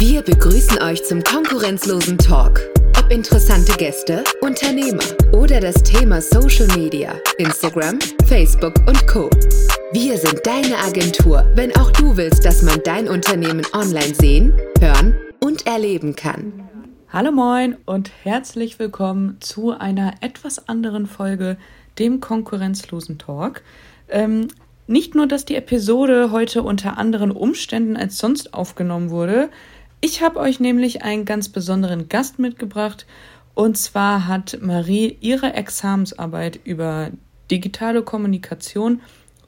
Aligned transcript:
Wir 0.00 0.22
begrüßen 0.22 0.82
euch 0.82 1.04
zum 1.04 1.22
konkurrenzlosen 1.22 2.16
Talk. 2.16 2.58
Ob 2.98 3.12
interessante 3.12 3.72
Gäste, 3.76 4.24
Unternehmer 4.40 5.04
oder 5.34 5.60
das 5.60 5.74
Thema 5.82 6.22
Social 6.22 6.68
Media, 6.74 7.12
Instagram, 7.36 7.98
Facebook 8.24 8.72
und 8.88 9.06
Co. 9.06 9.28
Wir 9.92 10.16
sind 10.16 10.40
deine 10.46 10.78
Agentur, 10.78 11.46
wenn 11.54 11.76
auch 11.76 11.90
du 11.90 12.16
willst, 12.16 12.46
dass 12.46 12.62
man 12.62 12.80
dein 12.82 13.08
Unternehmen 13.08 13.60
online 13.74 14.14
sehen, 14.14 14.58
hören 14.80 15.14
und 15.38 15.66
erleben 15.66 16.16
kann. 16.16 16.66
Hallo 17.10 17.30
moin 17.30 17.76
und 17.84 18.10
herzlich 18.22 18.78
willkommen 18.78 19.36
zu 19.40 19.72
einer 19.72 20.14
etwas 20.22 20.66
anderen 20.66 21.04
Folge, 21.04 21.58
dem 21.98 22.20
konkurrenzlosen 22.20 23.18
Talk. 23.18 23.60
Ähm, 24.08 24.48
nicht 24.86 25.14
nur, 25.14 25.26
dass 25.26 25.44
die 25.44 25.56
Episode 25.56 26.30
heute 26.32 26.62
unter 26.62 26.96
anderen 26.96 27.30
Umständen 27.30 27.98
als 27.98 28.16
sonst 28.16 28.54
aufgenommen 28.54 29.10
wurde, 29.10 29.50
ich 30.00 30.22
habe 30.22 30.38
euch 30.40 30.60
nämlich 30.60 31.02
einen 31.02 31.24
ganz 31.24 31.48
besonderen 31.48 32.08
Gast 32.08 32.38
mitgebracht. 32.38 33.06
Und 33.54 33.76
zwar 33.76 34.26
hat 34.26 34.58
Marie 34.60 35.18
ihre 35.20 35.52
Examensarbeit 35.54 36.60
über 36.64 37.10
digitale 37.50 38.02
Kommunikation 38.02 39.00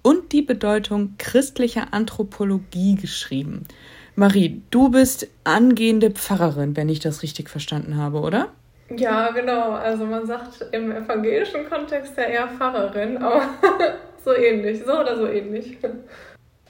und 0.03 0.33
die 0.33 0.43
Bedeutung 0.43 1.15
christlicher 1.19 1.89
Anthropologie 1.93 2.97
geschrieben. 2.97 3.67
Marie, 4.15 4.61
du 4.71 4.91
bist 4.91 5.29
angehende 5.45 6.11
Pfarrerin, 6.11 6.77
wenn 6.77 6.89
ich 6.89 7.01
das 7.01 7.23
richtig 7.23 7.49
verstanden 7.49 7.97
habe, 7.97 8.21
oder? 8.21 8.49
Ja, 8.95 9.31
genau. 9.31 9.71
Also 9.71 10.05
man 10.05 10.27
sagt 10.27 10.67
im 10.73 10.93
evangelischen 10.93 11.69
Kontext 11.69 12.17
ja 12.19 12.25
eher 12.25 12.49
Pfarrerin, 12.49 13.17
aber 13.17 13.49
so 14.25 14.35
ähnlich, 14.35 14.83
so 14.85 14.93
oder 14.93 15.17
so 15.17 15.27
ähnlich. 15.27 15.79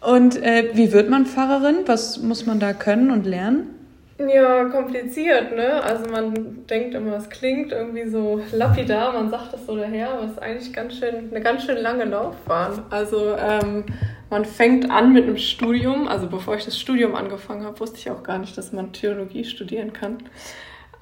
Und 0.02 0.42
äh, 0.42 0.70
wie 0.74 0.92
wird 0.92 1.09
man 1.09 1.27
Pfarrerin? 1.27 1.87
Was 1.87 2.19
muss 2.19 2.45
man 2.47 2.59
da 2.59 2.73
können 2.73 3.11
und 3.11 3.24
lernen? 3.24 3.79
Ja, 4.19 4.64
kompliziert, 4.67 5.55
ne? 5.56 5.83
Also 5.83 6.11
man 6.11 6.67
denkt 6.69 6.95
immer, 6.95 7.17
es 7.17 7.28
klingt 7.28 7.72
irgendwie 7.72 8.08
so 8.08 8.41
lapidar, 8.53 9.12
man 9.12 9.30
sagt 9.30 9.53
das 9.53 9.67
so 9.67 9.77
daher, 9.77 10.11
aber 10.11 10.25
es 10.25 10.33
ist 10.33 10.42
eigentlich 10.42 10.73
ganz 10.73 10.95
schön, 10.98 11.30
eine 11.30 11.41
ganz 11.41 11.64
schön 11.64 11.78
lange 11.78 12.05
Laufbahn. 12.05 12.83
Also 12.91 13.34
ähm, 13.36 13.84
man 14.30 14.45
fängt 14.45 14.91
an 14.91 15.12
mit 15.12 15.25
einem 15.25 15.39
Studium, 15.39 16.08
also 16.08 16.28
bevor 16.28 16.56
ich 16.56 16.64
das 16.64 16.78
Studium 16.78 17.14
angefangen 17.14 17.64
habe, 17.64 17.78
wusste 17.80 17.98
ich 17.98 18.11
auch 18.11 18.23
gar 18.23 18.39
nicht, 18.39 18.56
dass 18.56 18.73
man 18.73 18.92
Theologie 18.92 19.45
studieren 19.45 19.92
kann. 19.92 20.19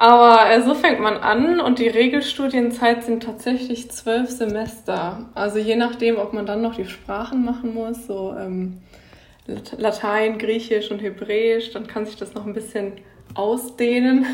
Aber 0.01 0.49
äh, 0.49 0.63
so 0.63 0.75
fängt 0.75 0.99
man 1.01 1.19
an 1.19 1.61
und 1.61 1.79
die 1.79 1.87
Regelstudienzeit 1.87 3.05
sind 3.05 3.23
tatsächlich 3.23 3.91
zwölf 3.91 4.31
Semester. 4.31 5.29
Also 5.35 5.59
je 5.59 5.77
nachdem, 5.77 6.17
ob 6.17 6.33
man 6.33 6.47
dann 6.47 6.63
noch 6.63 6.75
die 6.75 6.87
Sprachen 6.87 7.45
machen 7.45 7.75
muss, 7.75 8.07
so 8.07 8.35
ähm, 8.35 8.81
Latein, 9.77 10.39
Griechisch 10.39 10.91
und 10.91 11.03
Hebräisch, 11.03 11.73
dann 11.73 11.87
kann 11.87 12.07
sich 12.07 12.17
das 12.17 12.33
noch 12.33 12.47
ein 12.47 12.55
bisschen 12.55 12.95
ausdehnen. 13.35 14.25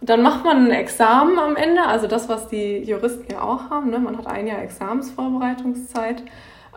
Und 0.00 0.10
dann 0.10 0.20
macht 0.20 0.44
man 0.44 0.66
ein 0.66 0.70
Examen 0.70 1.38
am 1.38 1.56
Ende, 1.56 1.86
also 1.86 2.06
das, 2.06 2.28
was 2.28 2.48
die 2.48 2.76
Juristen 2.80 3.32
ja 3.32 3.40
auch 3.40 3.70
haben. 3.70 3.88
Ne? 3.88 3.98
Man 3.98 4.18
hat 4.18 4.26
ein 4.26 4.46
Jahr 4.46 4.62
Examensvorbereitungszeit 4.62 6.22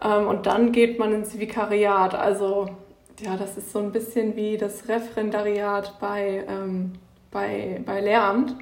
ähm, 0.01 0.27
und 0.27 0.45
dann 0.45 0.71
geht 0.71 0.97
man 0.97 1.11
ins 1.11 1.37
Vikariat. 1.37 2.15
Also 2.15 2.69
ja, 3.19 3.35
das 3.35 3.57
ist 3.57 3.73
so 3.73 3.79
ein 3.79 3.91
bisschen 3.91 4.37
wie 4.37 4.55
das 4.55 4.87
Referendariat 4.87 5.99
bei 5.99 6.45
ähm, 6.47 6.93
bei, 7.31 7.81
bei 7.85 8.01
Lehramt. 8.01 8.55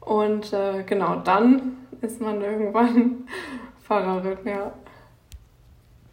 Und 0.00 0.52
äh, 0.52 0.82
genau, 0.84 1.16
dann 1.16 1.78
ist 2.00 2.20
man 2.20 2.40
irgendwann 2.40 3.24
Pfarrerin, 3.82 4.38
ja. 4.44 4.72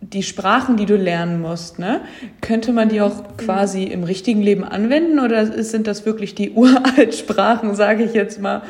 Die 0.04 0.24
Sprachen, 0.24 0.78
die 0.78 0.88
du 0.88 0.98
lernen 0.98 1.42
musst, 1.42 1.78
ne? 1.78 2.02
könnte 2.42 2.74
man 2.74 2.90
die 2.90 3.02
auch 3.02 3.38
quasi 3.38 3.84
im 3.84 4.04
richtigen 4.04 4.42
Leben 4.42 4.64
anwenden 4.64 5.20
oder 5.20 5.46
sind 5.64 5.86
das 5.86 6.08
wirklich 6.08 6.34
die 6.34 6.52
Uraltsprachen, 6.56 7.76
sage 7.76 8.04
ich 8.04 8.14
jetzt 8.14 8.42
mal, 8.42 8.64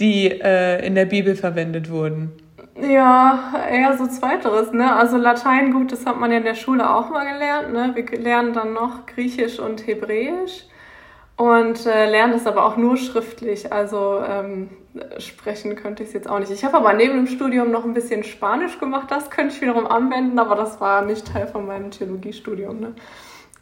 die 0.00 0.26
äh, 0.26 0.84
in 0.84 0.96
der 0.96 1.04
Bibel 1.04 1.36
verwendet 1.36 1.88
wurden? 1.88 2.32
Ja, 2.80 3.52
eher 3.70 3.96
so 3.96 4.06
zweiteres, 4.06 4.72
ne? 4.72 4.96
Also 4.96 5.18
Latein, 5.18 5.72
gut, 5.72 5.92
das 5.92 6.04
hat 6.04 6.18
man 6.18 6.32
ja 6.32 6.38
in 6.38 6.44
der 6.44 6.54
Schule 6.54 6.90
auch 6.90 7.10
mal 7.10 7.30
gelernt, 7.30 7.72
ne? 7.72 7.92
Wir 7.94 8.18
lernen 8.18 8.52
dann 8.54 8.72
noch 8.72 9.06
Griechisch 9.06 9.60
und 9.60 9.86
Hebräisch 9.86 10.64
und 11.42 11.86
äh, 11.86 12.08
lerne 12.08 12.36
es 12.36 12.46
aber 12.46 12.64
auch 12.64 12.76
nur 12.76 12.96
schriftlich. 12.96 13.72
Also 13.72 14.20
ähm, 14.24 14.68
sprechen 15.18 15.74
könnte 15.74 16.04
ich 16.04 16.10
es 16.10 16.14
jetzt 16.14 16.28
auch 16.28 16.38
nicht. 16.38 16.52
Ich 16.52 16.64
habe 16.64 16.76
aber 16.76 16.92
neben 16.92 17.14
dem 17.14 17.26
Studium 17.26 17.72
noch 17.72 17.84
ein 17.84 17.94
bisschen 17.94 18.22
Spanisch 18.22 18.78
gemacht. 18.78 19.10
Das 19.10 19.28
könnte 19.28 19.52
ich 19.52 19.60
wiederum 19.60 19.88
anwenden, 19.88 20.38
aber 20.38 20.54
das 20.54 20.80
war 20.80 21.04
nicht 21.04 21.26
Teil 21.26 21.48
von 21.48 21.66
meinem 21.66 21.90
Theologiestudium. 21.90 22.78
Ne? 22.78 22.94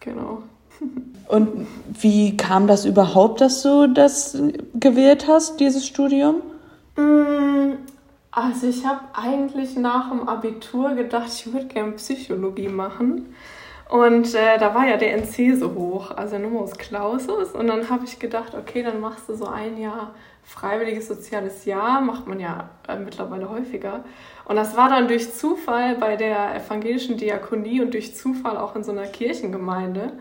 Genau. 0.01 0.43
Und 1.29 1.67
wie 1.99 2.37
kam 2.37 2.67
das 2.67 2.85
überhaupt, 2.85 3.41
dass 3.41 3.63
du 3.63 3.87
das 3.87 4.37
gewählt 4.75 5.27
hast, 5.27 5.59
dieses 5.59 5.87
Studium? 5.87 6.43
Mm, 6.97 7.77
also 8.31 8.67
ich 8.67 8.85
habe 8.85 9.01
eigentlich 9.15 9.75
nach 9.77 10.11
dem 10.11 10.29
Abitur 10.29 10.91
gedacht, 10.91 11.29
ich 11.33 11.51
würde 11.51 11.67
gerne 11.67 11.93
Psychologie 11.93 12.69
machen. 12.69 13.35
Und 13.91 14.37
äh, 14.37 14.57
da 14.57 14.73
war 14.73 14.87
ja 14.87 14.97
der 14.97 15.15
NC 15.17 15.59
so 15.59 15.75
hoch, 15.75 16.13
also 16.13 16.39
Numerus 16.39 16.79
Clausus. 16.79 17.51
Und 17.51 17.67
dann 17.67 17.91
habe 17.91 18.05
ich 18.05 18.21
gedacht, 18.21 18.55
okay, 18.55 18.85
dann 18.85 19.01
machst 19.01 19.29
du 19.29 19.35
so 19.35 19.47
ein 19.47 19.79
Jahr 19.79 20.15
freiwilliges 20.45 21.09
soziales 21.09 21.65
Jahr, 21.65 22.01
macht 22.01 22.29
man 22.29 22.39
ja 22.39 22.71
äh, 22.89 22.97
mittlerweile 22.97 23.51
häufiger. 23.51 24.05
Und 24.45 24.55
das 24.55 24.77
war 24.77 24.89
dann 24.89 25.09
durch 25.09 25.33
Zufall 25.33 25.97
bei 25.97 26.15
der 26.15 26.55
evangelischen 26.55 27.17
Diakonie 27.17 27.81
und 27.81 27.93
durch 27.93 28.15
Zufall 28.15 28.57
auch 28.57 28.77
in 28.77 28.85
so 28.85 28.93
einer 28.93 29.07
Kirchengemeinde. 29.07 30.13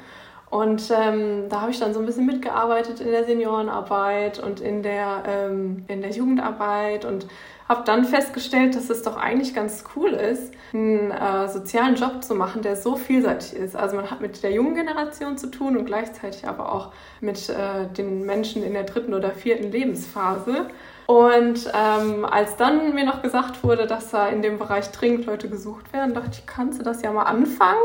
Und 0.50 0.90
ähm, 0.90 1.48
da 1.50 1.62
habe 1.62 1.70
ich 1.70 1.80
dann 1.80 1.94
so 1.94 2.00
ein 2.00 2.08
bisschen 2.08 2.26
mitgearbeitet 2.26 3.02
in 3.02 3.12
der 3.12 3.24
Seniorenarbeit 3.24 4.40
und 4.40 4.62
in 4.62 4.82
der, 4.82 5.24
ähm, 5.28 5.86
in 5.88 6.02
der 6.02 6.10
Jugendarbeit 6.10 7.06
und 7.06 7.28
habe 7.70 7.84
dann 7.86 8.04
festgestellt, 8.04 8.76
dass 8.76 8.90
es 8.90 9.04
doch 9.04 9.16
eigentlich 9.16 9.54
ganz 9.54 9.84
cool 9.96 10.10
ist, 10.10 10.52
einen 10.74 11.12
äh, 11.12 11.48
sozialen 11.48 11.96
Job 11.96 12.24
zu 12.24 12.34
machen, 12.34 12.64
der 12.64 12.76
so 12.76 12.96
vielseitig 12.96 13.54
ist. 13.54 13.76
Also 13.76 13.96
man 13.96 14.10
hat 14.10 14.22
mit 14.22 14.42
der 14.42 14.52
jungen 14.52 14.74
Generation 14.74 15.38
zu 15.38 15.48
tun 15.48 15.78
und 15.78 15.86
gleichzeitig 15.86 16.48
aber 16.48 16.72
auch 16.72 16.92
mit 17.22 17.48
äh, 17.50 17.88
den 17.96 18.26
Menschen 18.26 18.64
in 18.64 18.74
der 18.74 18.84
dritten 18.84 19.14
oder 19.14 19.30
vierten 19.32 19.72
Lebensphase. 19.72 20.68
Und 21.06 21.72
ähm, 21.74 22.26
als 22.26 22.56
dann 22.56 22.96
mir 22.96 23.06
noch 23.06 23.22
gesagt 23.22 23.64
wurde, 23.64 23.86
dass 23.86 24.10
da 24.10 24.28
in 24.28 24.42
dem 24.42 24.58
Bereich 24.58 24.92
dringend 24.92 25.28
Leute 25.28 25.48
gesucht 25.48 25.94
werden, 25.94 26.16
dachte 26.16 26.32
ich, 26.34 26.46
kannst 26.48 26.80
du 26.80 26.84
das 26.84 27.04
ja 27.04 27.12
mal 27.12 27.24
anfangen? 27.24 27.80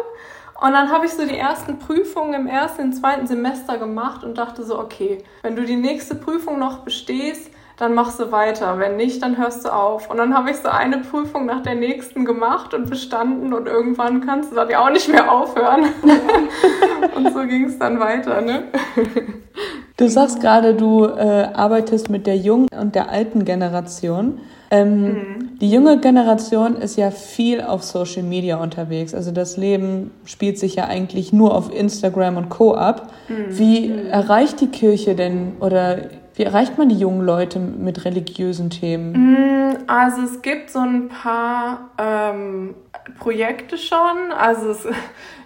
Und 0.61 0.73
dann 0.73 0.91
habe 0.91 1.05
ich 1.05 1.13
so 1.13 1.27
die 1.27 1.37
ersten 1.37 1.79
Prüfungen 1.79 2.33
im 2.33 2.47
ersten 2.47 2.83
und 2.83 2.93
zweiten 2.95 3.27
Semester 3.27 3.77
gemacht 3.77 4.25
und 4.25 4.39
dachte 4.39 4.63
so, 4.63 4.79
okay, 4.79 5.19
wenn 5.43 5.57
du 5.57 5.65
die 5.65 5.77
nächste 5.77 6.15
Prüfung 6.15 6.59
noch 6.59 6.79
bestehst, 6.79 7.51
dann 7.77 7.95
machst 7.95 8.21
du 8.21 8.31
weiter. 8.31 8.79
Wenn 8.79 8.97
nicht, 8.97 9.23
dann 9.23 9.37
hörst 9.37 9.65
du 9.65 9.73
auf. 9.73 10.09
Und 10.11 10.19
dann 10.19 10.35
habe 10.35 10.51
ich 10.51 10.57
so 10.59 10.69
eine 10.69 10.99
Prüfung 10.99 11.47
nach 11.47 11.63
der 11.63 11.75
nächsten 11.75 12.25
gemacht 12.25 12.73
und 12.73 12.89
bestanden 12.89 13.53
und 13.53 13.67
irgendwann 13.67 14.25
kannst 14.25 14.53
du 14.53 14.57
dann 14.57 14.71
ja 14.71 14.85
auch 14.85 14.91
nicht 14.91 15.09
mehr 15.09 15.31
aufhören. 15.31 15.87
und 17.17 17.33
so 17.33 17.41
ging 17.47 17.65
es 17.65 17.79
dann 17.79 17.99
weiter. 17.99 18.41
Ne? 18.41 18.65
Du 19.97 20.09
sagst 20.09 20.41
gerade, 20.41 20.75
du 20.75 21.05
äh, 21.05 21.49
arbeitest 21.53 22.11
mit 22.11 22.27
der 22.27 22.37
jungen 22.37 22.69
und 22.81 22.95
der 22.95 23.11
alten 23.11 23.45
Generation. 23.45 24.41
Ähm, 24.71 25.03
mhm. 25.03 25.59
Die 25.61 25.71
junge 25.71 26.01
Generation 26.01 26.77
ist 26.77 26.97
ja 26.97 27.11
viel 27.11 27.61
auf 27.61 27.85
Social 27.85 28.25
Media 28.25 28.57
unterwegs. 28.57 29.15
Also 29.15 29.31
das 29.31 29.57
Leben 29.57 30.11
spielt 30.25 30.59
sich 30.59 30.77
ja 30.77 30.87
eigentlich 30.87 31.33
nur 31.33 31.55
auf 31.55 31.73
Instagram 31.73 32.37
und 32.37 32.49
Co. 32.49 32.75
ab. 32.75 33.13
Mhm. 33.29 33.59
Wie 33.59 33.93
erreicht 34.11 34.61
die 34.61 34.69
Kirche 34.69 35.15
denn 35.15 35.53
oder 35.61 35.99
wie 36.35 36.43
erreicht 36.43 36.79
man 36.79 36.89
die 36.89 36.99
jungen 36.99 37.25
Leute 37.25 37.59
mit 37.59 38.05
religiösen 38.05 38.71
Themen? 38.71 39.13
Mm, 39.13 39.77
also 39.87 40.23
es 40.23 40.43
gibt 40.43 40.71
so 40.71 40.81
ein 40.81 41.09
paar 41.09 41.91
ähm, 41.99 42.75
Projekte 43.19 43.79
schon. 43.79 44.33
Also 44.37 44.71
es, 44.71 44.87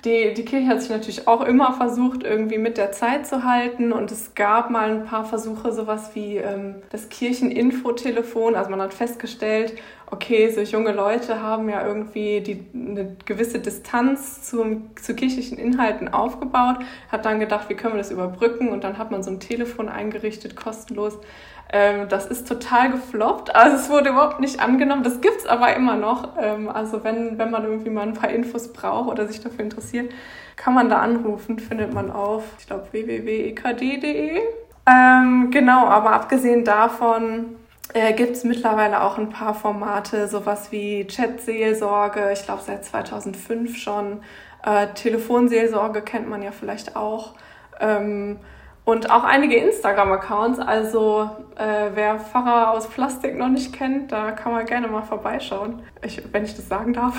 die, 0.05 0.35
die 0.35 0.45
Kirche 0.45 0.69
hat 0.69 0.81
sich 0.81 0.91
natürlich 0.91 1.29
auch 1.29 1.43
immer 1.43 1.73
versucht, 1.73 2.23
irgendwie 2.23 2.59
mit 2.59 2.79
der 2.79 2.93
Zeit 2.93 3.27
zu 3.27 3.45
halten. 3.45 3.93
Und 3.93 4.11
es 4.13 4.35
gab 4.35 4.71
mal 4.71 4.91
ein 4.91 5.05
paar 5.05 5.25
Versuche, 5.25 5.73
sowas 5.73 6.11
wie 6.15 6.37
ähm, 6.37 6.77
das 6.91 7.09
Kircheninfotelefon. 7.09 8.55
Also 8.55 8.71
man 8.71 8.81
hat 8.81 8.95
festgestellt, 8.95 9.75
okay, 10.11 10.51
so 10.51 10.61
junge 10.61 10.93
Leute 10.93 11.43
haben 11.43 11.69
ja 11.69 11.87
irgendwie 11.87 12.41
die, 12.41 12.65
eine 12.75 13.17
gewisse 13.25 13.59
Distanz 13.59 14.49
zum, 14.49 14.97
zu 14.97 15.15
kirchlichen 15.15 15.59
Inhalten 15.59 16.09
aufgebaut, 16.09 16.77
hat 17.11 17.27
dann 17.27 17.41
gedacht, 17.41 17.69
wie 17.69 17.75
können 17.75 17.95
wir 17.95 17.99
das 17.99 18.11
überbrücken 18.11 18.69
und 18.69 18.85
dann 18.85 18.99
hat 18.99 19.11
man 19.11 19.23
so 19.23 19.31
ein 19.31 19.41
Telefon 19.41 19.89
eingerichtet, 19.89 20.57
kostenlos. 20.57 21.19
Ähm, 21.71 22.09
das 22.09 22.27
ist 22.27 22.49
total 22.49 22.91
gefloppt, 22.91 23.55
also 23.55 23.77
es 23.77 23.91
wurde 23.91 24.11
überhaupt 24.11 24.41
nicht 24.41 24.59
angenommen, 24.61 25.03
das 25.03 25.21
gibt's 25.21 25.45
aber 25.45 25.75
immer 25.77 25.97
noch. 25.97 26.31
Ähm, 26.41 26.69
also 26.69 27.05
wenn, 27.05 27.37
wenn 27.39 27.51
man 27.51 27.65
irgendwie 27.65 27.91
mal 27.91 28.03
ein 28.03 28.15
paar 28.15 28.31
Infos 28.31 28.73
braucht 28.73 29.11
oder 29.11 29.27
sich 29.27 29.41
dafür 29.41 29.65
interessiert, 29.65 30.13
kann 30.57 30.75
man 30.75 30.89
da 30.89 30.99
anrufen, 30.99 31.59
findet 31.59 31.93
man 31.93 32.11
auf, 32.11 32.45
ich 32.59 32.67
glaube, 32.67 32.89
www.ekd.de. 32.91 34.41
Ähm, 34.87 35.51
genau, 35.51 35.87
aber 35.87 36.13
abgesehen 36.13 36.65
davon 36.65 37.57
äh, 37.93 38.15
gibt 38.15 38.33
es 38.33 38.45
mittlerweile 38.45 39.03
auch 39.03 39.19
ein 39.19 39.29
paar 39.29 39.55
Formate, 39.55 40.27
sowas 40.29 40.73
wie 40.73 41.07
Chat-Seelsorge, 41.07 42.31
ich 42.33 42.45
glaube 42.45 42.63
seit 42.65 42.85
2005 42.85 43.77
schon. 43.77 44.23
Äh, 44.65 44.89
Telefonseelsorge 44.95 46.01
kennt 46.01 46.29
man 46.29 46.43
ja 46.43 46.51
vielleicht 46.51 46.97
auch. 46.97 47.35
Ähm, 47.81 48.39
und 48.89 49.11
auch 49.11 49.23
einige 49.23 49.57
Instagram-Accounts. 49.57 50.61
Also 50.61 51.29
äh, 51.59 51.91
wer 51.93 52.19
Pfarrer 52.19 52.71
aus 52.71 52.89
Plastik 52.89 53.37
noch 53.37 53.51
nicht 53.51 53.75
kennt, 53.75 54.13
da 54.13 54.31
kann 54.31 54.51
man 54.51 54.65
gerne 54.65 54.89
mal 54.89 55.03
vorbeischauen, 55.03 55.83
ich, 56.03 56.23
wenn 56.33 56.47
ich 56.47 56.57
das 56.57 56.71
sagen 56.71 56.95
darf. 56.95 57.15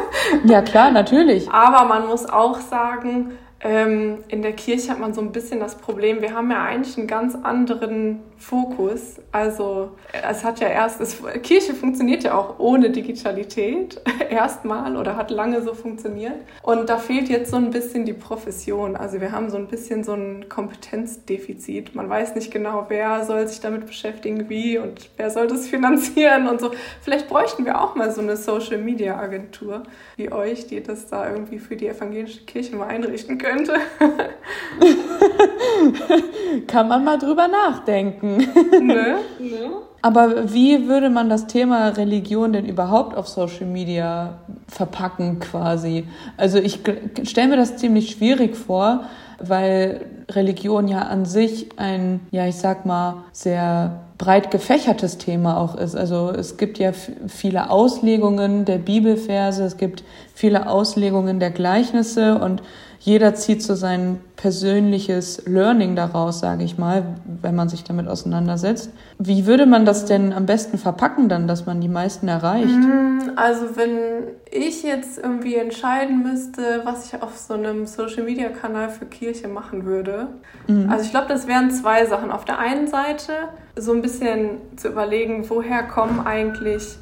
ja 0.44 0.62
klar, 0.62 0.90
natürlich. 0.90 1.48
Aber 1.48 1.86
man 1.86 2.08
muss 2.08 2.28
auch 2.28 2.58
sagen, 2.58 3.38
ähm, 3.60 4.18
in 4.26 4.42
der 4.42 4.52
Kirche 4.54 4.90
hat 4.90 4.98
man 4.98 5.14
so 5.14 5.20
ein 5.20 5.30
bisschen 5.30 5.60
das 5.60 5.76
Problem, 5.76 6.22
wir 6.22 6.34
haben 6.34 6.50
ja 6.50 6.60
eigentlich 6.64 6.98
einen 6.98 7.06
ganz 7.06 7.36
anderen 7.40 8.24
Fokus. 8.42 9.20
Also 9.30 9.92
es 10.28 10.42
hat 10.42 10.58
ja 10.58 10.66
erst, 10.66 11.00
es, 11.00 11.22
Kirche 11.42 11.74
funktioniert 11.74 12.24
ja 12.24 12.36
auch 12.36 12.58
ohne 12.58 12.90
Digitalität 12.90 14.00
erstmal 14.30 14.96
oder 14.96 15.16
hat 15.16 15.30
lange 15.30 15.62
so 15.62 15.74
funktioniert. 15.74 16.34
Und 16.62 16.88
da 16.88 16.98
fehlt 16.98 17.28
jetzt 17.28 17.52
so 17.52 17.56
ein 17.56 17.70
bisschen 17.70 18.04
die 18.04 18.12
Profession. 18.12 18.96
Also 18.96 19.20
wir 19.20 19.30
haben 19.30 19.48
so 19.48 19.56
ein 19.56 19.68
bisschen 19.68 20.02
so 20.02 20.14
ein 20.14 20.48
Kompetenzdefizit. 20.48 21.94
Man 21.94 22.10
weiß 22.10 22.34
nicht 22.34 22.50
genau, 22.50 22.86
wer 22.88 23.24
soll 23.24 23.46
sich 23.46 23.60
damit 23.60 23.86
beschäftigen, 23.86 24.48
wie 24.48 24.76
und 24.76 25.10
wer 25.16 25.30
soll 25.30 25.46
das 25.46 25.66
finanzieren 25.68 26.48
und 26.48 26.60
so. 26.60 26.72
Vielleicht 27.00 27.28
bräuchten 27.28 27.64
wir 27.64 27.80
auch 27.80 27.94
mal 27.94 28.10
so 28.10 28.20
eine 28.20 28.36
Social-Media-Agentur 28.36 29.84
wie 30.16 30.32
euch, 30.32 30.66
die 30.66 30.82
das 30.82 31.06
da 31.06 31.30
irgendwie 31.30 31.60
für 31.60 31.76
die 31.76 31.86
evangelische 31.86 32.44
Kirche 32.44 32.74
mal 32.74 32.88
einrichten 32.88 33.38
könnte. 33.38 33.74
Kann 36.66 36.88
man 36.88 37.04
mal 37.04 37.18
drüber 37.18 37.46
nachdenken. 37.46 38.31
Ne? 38.38 39.16
ne? 39.40 39.70
Aber 40.02 40.52
wie 40.52 40.88
würde 40.88 41.10
man 41.10 41.28
das 41.28 41.46
Thema 41.46 41.88
Religion 41.90 42.52
denn 42.52 42.66
überhaupt 42.66 43.16
auf 43.16 43.28
Social 43.28 43.66
Media 43.66 44.38
verpacken 44.66 45.38
quasi? 45.38 46.06
Also 46.36 46.58
ich 46.58 46.80
stelle 47.22 47.48
mir 47.48 47.56
das 47.56 47.76
ziemlich 47.76 48.10
schwierig 48.10 48.56
vor, 48.56 49.04
weil 49.38 50.06
Religion 50.30 50.88
ja 50.88 51.02
an 51.02 51.24
sich 51.24 51.68
ein, 51.76 52.20
ja 52.32 52.46
ich 52.46 52.56
sag 52.56 52.84
mal, 52.84 53.24
sehr 53.32 54.00
breit 54.18 54.50
gefächertes 54.50 55.18
Thema 55.18 55.56
auch 55.56 55.76
ist. 55.76 55.96
Also 55.96 56.30
es 56.30 56.56
gibt 56.56 56.78
ja 56.78 56.92
viele 56.92 57.70
Auslegungen 57.70 58.64
der 58.64 58.78
Bibelverse, 58.78 59.64
es 59.64 59.76
gibt 59.76 60.04
viele 60.34 60.68
Auslegungen 60.68 61.40
der 61.40 61.50
Gleichnisse 61.50 62.38
und 62.38 62.62
jeder 63.04 63.34
zieht 63.34 63.64
so 63.64 63.74
sein 63.74 64.20
persönliches 64.36 65.42
Learning 65.46 65.96
daraus, 65.96 66.38
sage 66.38 66.62
ich 66.62 66.78
mal, 66.78 67.02
wenn 67.24 67.56
man 67.56 67.68
sich 67.68 67.82
damit 67.82 68.06
auseinandersetzt. 68.06 68.92
Wie 69.18 69.44
würde 69.44 69.66
man 69.66 69.84
das 69.84 70.04
denn 70.04 70.32
am 70.32 70.46
besten 70.46 70.78
verpacken 70.78 71.28
dann, 71.28 71.48
dass 71.48 71.66
man 71.66 71.80
die 71.80 71.88
meisten 71.88 72.28
erreicht? 72.28 72.68
Mm, 72.68 73.32
also 73.34 73.74
wenn 73.74 74.28
ich 74.52 74.84
jetzt 74.84 75.18
irgendwie 75.18 75.56
entscheiden 75.56 76.22
müsste, 76.22 76.82
was 76.84 77.06
ich 77.06 77.20
auf 77.20 77.36
so 77.36 77.54
einem 77.54 77.86
Social-Media-Kanal 77.86 78.90
für 78.90 79.06
Kirche 79.06 79.48
machen 79.48 79.84
würde, 79.84 80.28
mhm. 80.68 80.88
also 80.88 81.04
ich 81.04 81.10
glaube, 81.10 81.26
das 81.26 81.48
wären 81.48 81.72
zwei 81.72 82.06
Sachen. 82.06 82.30
Auf 82.30 82.44
der 82.44 82.60
einen 82.60 82.86
Seite 82.86 83.32
so 83.74 83.92
ein 83.92 84.02
bisschen 84.02 84.58
zu 84.76 84.86
überlegen, 84.86 85.50
woher 85.50 85.82
kommen 85.82 86.24
eigentlich 86.24 86.98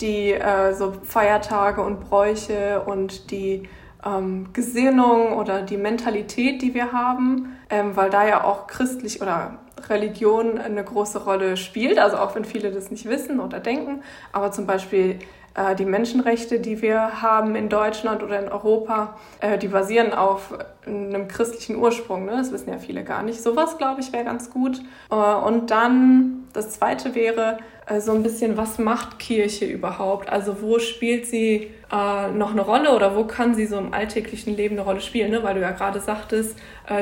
die 0.00 0.32
äh, 0.32 0.74
so 0.74 0.94
Feiertage 1.04 1.80
und 1.80 2.00
Bräuche 2.00 2.82
und 2.84 3.30
die 3.30 3.68
ähm, 4.04 4.52
Gesinnung 4.52 5.32
oder 5.32 5.62
die 5.62 5.76
Mentalität, 5.76 6.62
die 6.62 6.74
wir 6.74 6.92
haben, 6.92 7.56
ähm, 7.70 7.96
weil 7.96 8.10
da 8.10 8.26
ja 8.26 8.44
auch 8.44 8.66
christlich 8.66 9.22
oder 9.22 9.58
Religion 9.88 10.58
eine 10.58 10.84
große 10.84 11.24
Rolle 11.24 11.56
spielt, 11.56 11.98
also 11.98 12.16
auch 12.16 12.34
wenn 12.34 12.44
viele 12.44 12.70
das 12.70 12.90
nicht 12.90 13.08
wissen 13.08 13.40
oder 13.40 13.60
denken, 13.60 14.02
aber 14.32 14.52
zum 14.52 14.66
Beispiel 14.66 15.18
äh, 15.54 15.74
die 15.74 15.84
Menschenrechte, 15.84 16.60
die 16.60 16.82
wir 16.82 17.22
haben 17.22 17.54
in 17.54 17.68
Deutschland 17.68 18.22
oder 18.22 18.40
in 18.40 18.48
Europa, 18.48 19.16
äh, 19.40 19.58
die 19.58 19.68
basieren 19.68 20.12
auf 20.12 20.58
einem 20.86 21.28
christlichen 21.28 21.76
Ursprung. 21.76 22.24
Ne? 22.24 22.32
Das 22.32 22.52
wissen 22.52 22.70
ja 22.70 22.78
viele 22.78 23.04
gar 23.04 23.22
nicht. 23.22 23.42
Sowas, 23.42 23.78
glaube 23.78 24.00
ich, 24.00 24.12
wäre 24.12 24.24
ganz 24.24 24.50
gut. 24.50 24.80
Äh, 25.10 25.14
und 25.14 25.70
dann 25.70 26.43
das 26.54 26.70
Zweite 26.70 27.14
wäre 27.14 27.58
so 27.98 28.12
ein 28.12 28.22
bisschen, 28.22 28.56
was 28.56 28.78
macht 28.78 29.18
Kirche 29.18 29.66
überhaupt? 29.66 30.30
Also 30.30 30.62
wo 30.62 30.78
spielt 30.78 31.26
sie 31.26 31.70
noch 31.90 32.52
eine 32.52 32.62
Rolle 32.62 32.94
oder 32.96 33.14
wo 33.14 33.24
kann 33.24 33.54
sie 33.54 33.66
so 33.66 33.76
im 33.76 33.92
alltäglichen 33.92 34.56
Leben 34.56 34.76
eine 34.76 34.84
Rolle 34.86 35.02
spielen? 35.02 35.30
Ne? 35.30 35.42
Weil 35.42 35.56
du 35.56 35.60
ja 35.60 35.72
gerade 35.72 36.00
sagtest, 36.00 36.56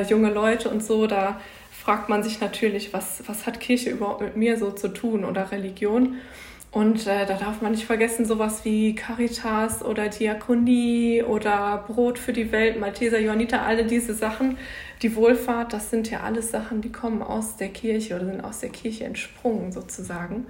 junge 0.09 0.29
Leute 0.31 0.67
und 0.67 0.83
so, 0.83 1.07
da 1.07 1.39
fragt 1.71 2.09
man 2.09 2.21
sich 2.23 2.41
natürlich, 2.41 2.93
was, 2.93 3.23
was 3.27 3.45
hat 3.45 3.59
Kirche 3.59 3.91
überhaupt 3.91 4.21
mit 4.21 4.35
mir 4.35 4.57
so 4.57 4.71
zu 4.71 4.89
tun 4.89 5.23
oder 5.23 5.51
Religion? 5.51 6.17
Und 6.73 7.05
äh, 7.05 7.27
da 7.27 7.35
darf 7.35 7.61
man 7.61 7.71
nicht 7.73 7.85
vergessen, 7.85 8.25
sowas 8.25 8.65
wie 8.65 8.95
Caritas 8.95 9.85
oder 9.85 10.09
Diakonie 10.09 11.21
oder 11.21 11.83
Brot 11.87 12.17
für 12.17 12.33
die 12.33 12.51
Welt, 12.51 12.79
Malteser, 12.79 13.19
Johanniter, 13.19 13.61
alle 13.61 13.85
diese 13.85 14.15
Sachen, 14.15 14.57
die 15.03 15.15
Wohlfahrt, 15.15 15.71
das 15.71 15.91
sind 15.91 16.09
ja 16.09 16.21
alles 16.21 16.49
Sachen, 16.49 16.81
die 16.81 16.91
kommen 16.91 17.21
aus 17.21 17.57
der 17.57 17.67
Kirche 17.69 18.15
oder 18.15 18.25
sind 18.25 18.43
aus 18.43 18.59
der 18.59 18.69
Kirche 18.69 19.03
entsprungen 19.03 19.71
sozusagen. 19.71 20.47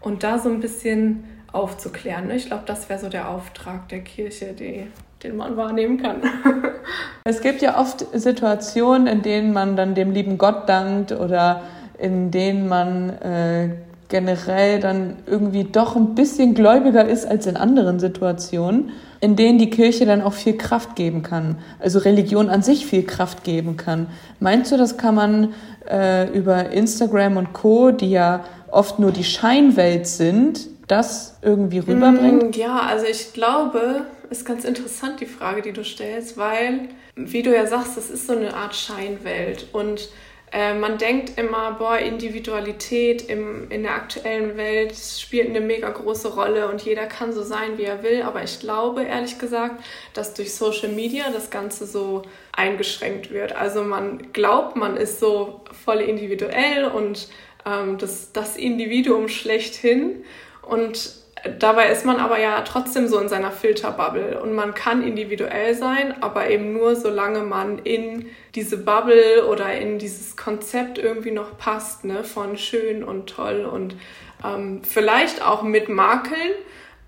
Und 0.00 0.22
da 0.22 0.38
so 0.38 0.48
ein 0.48 0.60
bisschen 0.60 1.24
aufzuklären. 1.52 2.28
Ne? 2.28 2.36
Ich 2.36 2.46
glaube, 2.46 2.62
das 2.64 2.88
wäre 2.88 2.98
so 2.98 3.10
der 3.10 3.28
Auftrag 3.28 3.90
der 3.90 4.00
Kirche, 4.00 4.54
die, 4.54 4.86
den 5.22 5.36
man 5.36 5.58
wahrnehmen 5.58 6.00
kann. 6.00 6.22
es 7.24 7.42
gibt 7.42 7.60
ja 7.60 7.78
oft 7.78 8.06
Situationen, 8.18 9.06
in 9.06 9.20
denen 9.20 9.52
man 9.52 9.76
dann 9.76 9.94
dem 9.94 10.12
lieben 10.12 10.38
Gott 10.38 10.70
dankt 10.70 11.12
oder 11.12 11.64
in 11.98 12.30
denen 12.30 12.66
man 12.66 13.10
äh, 13.10 13.68
generell 14.08 14.80
dann 14.80 15.16
irgendwie 15.26 15.64
doch 15.64 15.96
ein 15.96 16.14
bisschen 16.14 16.54
gläubiger 16.54 17.06
ist 17.06 17.26
als 17.26 17.46
in 17.46 17.56
anderen 17.56 17.98
Situationen, 17.98 18.90
in 19.20 19.36
denen 19.36 19.58
die 19.58 19.70
Kirche 19.70 20.06
dann 20.06 20.22
auch 20.22 20.34
viel 20.34 20.56
Kraft 20.56 20.94
geben 20.94 21.22
kann, 21.22 21.58
also 21.80 21.98
Religion 21.98 22.48
an 22.48 22.62
sich 22.62 22.86
viel 22.86 23.04
Kraft 23.04 23.44
geben 23.44 23.76
kann. 23.76 24.08
Meinst 24.40 24.72
du, 24.72 24.76
das 24.76 24.98
kann 24.98 25.14
man 25.14 25.54
äh, 25.90 26.28
über 26.36 26.70
Instagram 26.70 27.36
und 27.36 27.52
Co, 27.52 27.90
die 27.90 28.10
ja 28.10 28.44
oft 28.70 28.98
nur 28.98 29.12
die 29.12 29.24
Scheinwelt 29.24 30.06
sind, 30.06 30.68
das 30.86 31.38
irgendwie 31.42 31.78
rüberbringen? 31.78 32.50
Mm, 32.50 32.52
ja, 32.52 32.80
also 32.80 33.06
ich 33.06 33.32
glaube, 33.32 34.02
ist 34.30 34.44
ganz 34.44 34.64
interessant 34.64 35.20
die 35.20 35.26
Frage, 35.26 35.62
die 35.62 35.72
du 35.72 35.84
stellst, 35.84 36.36
weil, 36.36 36.88
wie 37.14 37.42
du 37.42 37.54
ja 37.54 37.66
sagst, 37.66 37.96
das 37.96 38.10
ist 38.10 38.26
so 38.26 38.34
eine 38.34 38.54
Art 38.54 38.74
Scheinwelt 38.74 39.68
und 39.72 40.08
äh, 40.52 40.74
man 40.74 40.96
denkt 40.98 41.38
immer, 41.38 41.72
boah, 41.72 41.98
Individualität 41.98 43.28
im, 43.28 43.70
in 43.70 43.82
der 43.82 43.94
aktuellen 43.94 44.56
Welt 44.56 44.94
spielt 44.94 45.48
eine 45.48 45.60
mega 45.60 45.90
große 45.90 46.34
Rolle 46.34 46.68
und 46.68 46.82
jeder 46.82 47.06
kann 47.06 47.32
so 47.32 47.42
sein, 47.42 47.78
wie 47.78 47.84
er 47.84 48.02
will. 48.02 48.22
Aber 48.22 48.42
ich 48.42 48.60
glaube, 48.60 49.02
ehrlich 49.02 49.38
gesagt, 49.38 49.82
dass 50.14 50.34
durch 50.34 50.54
Social 50.54 50.90
Media 50.90 51.30
das 51.32 51.50
Ganze 51.50 51.86
so 51.86 52.22
eingeschränkt 52.52 53.30
wird. 53.30 53.56
Also 53.56 53.82
man 53.82 54.32
glaubt, 54.32 54.76
man 54.76 54.96
ist 54.96 55.18
so 55.18 55.62
voll 55.84 56.00
individuell 56.00 56.86
und 56.86 57.28
ähm, 57.66 57.98
das, 57.98 58.32
das 58.32 58.56
Individuum 58.56 59.28
schlechthin. 59.28 60.24
Und 60.62 61.25
Dabei 61.58 61.90
ist 61.90 62.04
man 62.04 62.18
aber 62.18 62.38
ja 62.38 62.60
trotzdem 62.62 63.08
so 63.08 63.18
in 63.18 63.28
seiner 63.28 63.50
Filterbubble 63.50 64.40
und 64.40 64.54
man 64.54 64.74
kann 64.74 65.02
individuell 65.02 65.74
sein, 65.74 66.14
aber 66.22 66.48
eben 66.48 66.72
nur 66.72 66.96
solange 66.96 67.40
man 67.40 67.78
in 67.78 68.26
diese 68.54 68.78
Bubble 68.78 69.46
oder 69.46 69.72
in 69.72 69.98
dieses 69.98 70.36
Konzept 70.36 70.98
irgendwie 70.98 71.30
noch 71.30 71.58
passt, 71.58 72.04
ne, 72.04 72.24
von 72.24 72.56
schön 72.56 73.04
und 73.04 73.28
toll 73.28 73.68
und 73.70 73.96
ähm, 74.44 74.82
vielleicht 74.82 75.44
auch 75.44 75.62
mit 75.62 75.88
Makeln, 75.88 76.52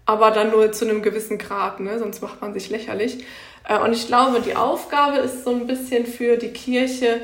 aber 0.04 0.30
dann 0.30 0.50
nur 0.50 0.72
zu 0.72 0.84
einem 0.84 1.02
gewissen 1.02 1.38
Grad, 1.38 1.80
ne, 1.80 1.98
sonst 1.98 2.22
macht 2.22 2.40
man 2.40 2.52
sich 2.52 2.70
lächerlich. 2.70 3.24
Äh, 3.68 3.78
und 3.78 3.92
ich 3.92 4.06
glaube, 4.06 4.40
die 4.40 4.56
Aufgabe 4.56 5.18
ist 5.18 5.44
so 5.44 5.50
ein 5.50 5.66
bisschen 5.66 6.06
für 6.06 6.36
die 6.36 6.52
Kirche, 6.52 7.20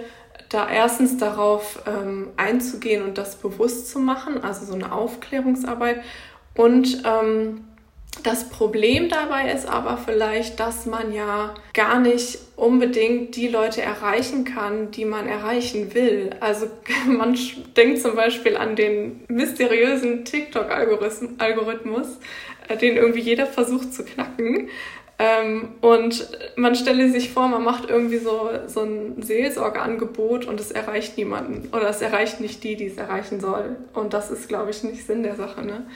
da 0.49 0.68
erstens 0.68 1.16
darauf 1.16 1.83
ähm, 1.87 2.28
einzugehen 2.37 3.02
und 3.02 3.18
das 3.18 3.37
bewusst 3.37 3.90
zu 3.90 3.99
machen, 3.99 4.42
also 4.44 4.64
so 4.64 4.75
eine 4.75 4.92
Aufklärungsarbeit 4.92 6.02
und 6.54 7.02
ähm, 7.04 7.64
das 8.23 8.49
Problem 8.49 9.08
dabei 9.08 9.50
ist 9.52 9.66
aber 9.68 9.99
vielleicht, 9.99 10.61
dass 10.61 10.87
man 10.87 11.12
ja 11.12 11.52
gar 11.75 11.99
nicht 11.99 12.38
unbedingt 12.56 13.34
die 13.37 13.49
Leute 13.49 13.82
erreichen 13.82 14.44
kann, 14.44 14.92
die 14.92 15.04
man 15.04 15.26
erreichen 15.26 15.92
will. 15.94 16.30
Also 16.40 16.68
man 17.06 17.37
denkt 17.76 17.99
zum 18.00 18.14
Beispiel 18.14 18.56
an 18.56 18.76
den 18.76 19.25
mysteriösen 19.28 20.25
TikTok-Algorithmus, 20.25 22.18
äh, 22.68 22.76
den 22.76 22.96
irgendwie 22.96 23.20
jeder 23.20 23.46
versucht 23.46 23.92
zu 23.92 24.04
knacken. 24.04 24.68
Ähm, 25.16 25.75
und 25.80 26.28
man 26.56 26.75
stelle 26.75 27.08
sich 27.11 27.30
vor, 27.30 27.46
man 27.49 27.62
macht 27.62 27.88
irgendwie 27.88 28.18
so, 28.18 28.50
so 28.66 28.80
ein 28.80 29.23
Seelsorgeangebot 29.23 30.44
und 30.44 30.58
es 30.58 30.73
erreicht 30.73 31.16
niemanden 31.16 31.68
oder 31.73 31.88
es 31.88 32.00
erreicht 32.00 32.40
nicht 32.40 32.64
die, 32.64 32.75
die 32.75 32.87
es 32.87 32.96
erreichen 32.96 33.38
soll. 33.38 33.76
Und 33.92 34.12
das 34.12 34.30
ist, 34.32 34.49
glaube 34.49 34.70
ich, 34.70 34.82
nicht 34.82 35.06
Sinn 35.06 35.23
der 35.23 35.37
Sache. 35.37 35.64
Ne? 35.64 35.87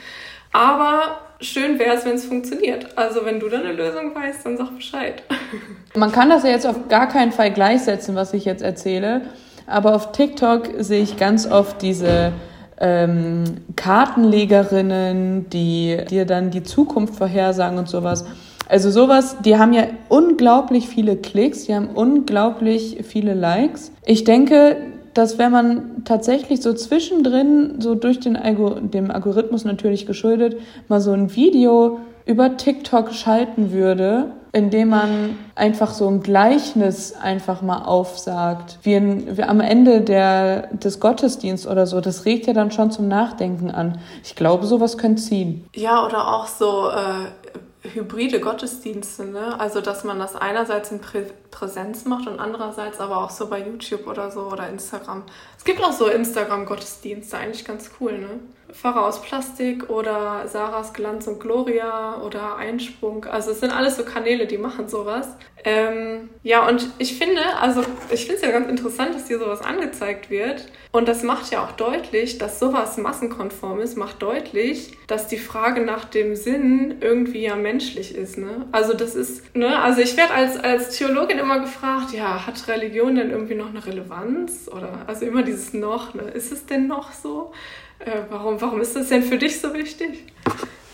Aber 0.51 1.19
schön 1.41 1.79
wäre 1.79 1.95
es, 1.95 2.05
wenn 2.05 2.15
es 2.15 2.25
funktioniert. 2.25 2.97
Also 2.97 3.25
wenn 3.25 3.39
du 3.39 3.49
da 3.49 3.59
eine 3.59 3.73
Lösung 3.73 4.15
weißt, 4.15 4.45
dann 4.45 4.57
sag 4.57 4.75
Bescheid. 4.75 5.23
Man 5.95 6.11
kann 6.11 6.29
das 6.29 6.43
ja 6.43 6.49
jetzt 6.49 6.67
auf 6.67 6.87
gar 6.87 7.07
keinen 7.07 7.31
Fall 7.31 7.51
gleichsetzen, 7.51 8.15
was 8.15 8.33
ich 8.33 8.45
jetzt 8.45 8.61
erzähle. 8.61 9.21
Aber 9.67 9.95
auf 9.95 10.11
TikTok 10.11 10.69
sehe 10.79 11.01
ich 11.01 11.17
ganz 11.17 11.45
oft 11.49 11.81
diese 11.81 12.31
ähm, 12.79 13.43
Kartenlegerinnen, 13.75 15.49
die 15.49 15.97
dir 16.09 16.25
dann 16.25 16.49
die 16.49 16.63
Zukunft 16.63 17.15
vorhersagen 17.15 17.77
und 17.77 17.87
sowas. 17.87 18.25
Also 18.67 18.91
sowas, 18.91 19.37
die 19.43 19.57
haben 19.57 19.73
ja 19.73 19.87
unglaublich 20.09 20.87
viele 20.87 21.17
Klicks, 21.17 21.65
die 21.65 21.75
haben 21.75 21.89
unglaublich 21.89 23.03
viele 23.03 23.33
Likes. 23.33 23.91
Ich 24.05 24.23
denke, 24.25 24.77
dass 25.13 25.37
wenn 25.37 25.51
man 25.51 26.03
tatsächlich 26.05 26.61
so 26.61 26.73
zwischendrin, 26.73 27.81
so 27.81 27.95
durch 27.95 28.19
den 28.19 28.35
Algo 28.35 28.79
dem 28.79 29.11
Algorithmus 29.11 29.65
natürlich 29.65 30.05
geschuldet, 30.05 30.57
mal 30.87 31.01
so 31.01 31.11
ein 31.11 31.35
Video 31.35 31.99
über 32.25 32.57
TikTok 32.57 33.11
schalten 33.11 33.71
würde, 33.71 34.31
indem 34.51 34.89
man 34.89 35.37
einfach 35.55 35.93
so 35.93 36.07
ein 36.07 36.21
Gleichnis 36.21 37.13
einfach 37.13 37.61
mal 37.61 37.83
aufsagt, 37.83 38.79
wie, 38.83 38.95
ein, 38.95 39.37
wie 39.37 39.43
am 39.43 39.59
Ende 39.59 40.01
der, 40.01 40.67
des 40.73 40.99
Gottesdienstes 40.99 41.69
oder 41.69 41.85
so, 41.85 42.01
das 42.01 42.25
regt 42.25 42.47
ja 42.47 42.53
dann 42.53 42.71
schon 42.71 42.91
zum 42.91 43.07
Nachdenken 43.07 43.69
an. 43.69 43.99
Ich 44.23 44.35
glaube, 44.35 44.65
sowas 44.65 44.97
könnte 44.97 45.21
ziehen. 45.21 45.67
Ja, 45.75 46.05
oder 46.05 46.35
auch 46.35 46.47
so 46.47 46.89
äh, 46.89 47.38
hybride 47.83 48.39
Gottesdienste, 48.39 49.25
ne? 49.25 49.59
Also, 49.59 49.81
dass 49.81 50.03
man 50.03 50.19
das 50.19 50.35
einerseits 50.35 50.91
in 50.91 50.99
Prä 50.99 51.25
Präsenz 51.51 52.05
macht 52.05 52.27
und 52.27 52.39
andererseits 52.39 52.99
aber 52.99 53.17
auch 53.17 53.29
so 53.29 53.47
bei 53.47 53.65
YouTube 53.65 54.07
oder 54.07 54.31
so 54.31 54.41
oder 54.41 54.69
Instagram. 54.69 55.23
Es 55.57 55.63
gibt 55.63 55.81
auch 55.83 55.91
so 55.91 56.07
Instagram-Gottesdienste, 56.07 57.37
eigentlich 57.37 57.65
ganz 57.65 57.91
cool, 57.99 58.17
ne? 58.17 58.39
Pfarrer 58.73 59.05
aus 59.05 59.21
Plastik 59.21 59.89
oder 59.89 60.47
Sarahs 60.47 60.93
Glanz 60.93 61.27
und 61.27 61.39
Gloria 61.39 62.21
oder 62.21 62.55
Einsprung. 62.57 63.25
Also 63.25 63.51
es 63.51 63.59
sind 63.59 63.71
alles 63.71 63.97
so 63.97 64.03
Kanäle, 64.03 64.47
die 64.47 64.57
machen 64.57 64.87
sowas. 64.87 65.27
Ähm, 65.65 66.29
ja, 66.41 66.67
und 66.67 66.87
ich 66.99 67.17
finde, 67.17 67.41
also 67.59 67.83
ich 68.11 68.21
finde 68.21 68.35
es 68.35 68.41
ja 68.41 68.51
ganz 68.51 68.69
interessant, 68.69 69.13
dass 69.13 69.27
hier 69.27 69.39
sowas 69.39 69.61
angezeigt 69.61 70.29
wird. 70.29 70.67
Und 70.91 71.07
das 71.07 71.21
macht 71.21 71.51
ja 71.51 71.63
auch 71.63 71.73
deutlich, 71.73 72.37
dass 72.37 72.59
sowas 72.59 72.97
massenkonform 72.97 73.81
ist, 73.81 73.97
macht 73.97 74.21
deutlich, 74.21 74.97
dass 75.07 75.27
die 75.27 75.37
Frage 75.37 75.81
nach 75.81 76.05
dem 76.05 76.35
Sinn 76.35 76.95
irgendwie 77.01 77.41
ja 77.43 77.55
menschlich 77.55 78.15
ist. 78.15 78.37
Ne? 78.37 78.67
Also 78.71 78.93
das 78.93 79.15
ist, 79.15 79.55
ne, 79.55 79.79
also 79.79 80.01
ich 80.01 80.15
werde 80.17 80.33
als, 80.33 80.57
als 80.57 80.97
Theologin 80.97 81.39
immer 81.39 81.59
gefragt, 81.59 82.13
ja, 82.13 82.47
hat 82.47 82.67
Religion 82.67 83.15
denn 83.15 83.29
irgendwie 83.29 83.55
noch 83.55 83.69
eine 83.69 83.85
Relevanz? 83.85 84.69
Oder 84.73 85.03
also 85.07 85.25
immer 85.25 85.43
dieses 85.43 85.73
noch, 85.73 86.13
ne? 86.13 86.23
Ist 86.23 86.51
es 86.51 86.65
denn 86.65 86.87
noch 86.87 87.11
so? 87.11 87.51
Äh, 87.99 88.11
warum, 88.29 88.59
warum 88.61 88.81
ist 88.81 88.95
das 88.95 89.09
denn 89.09 89.23
für 89.23 89.37
dich 89.37 89.59
so 89.59 89.73
wichtig? 89.73 90.25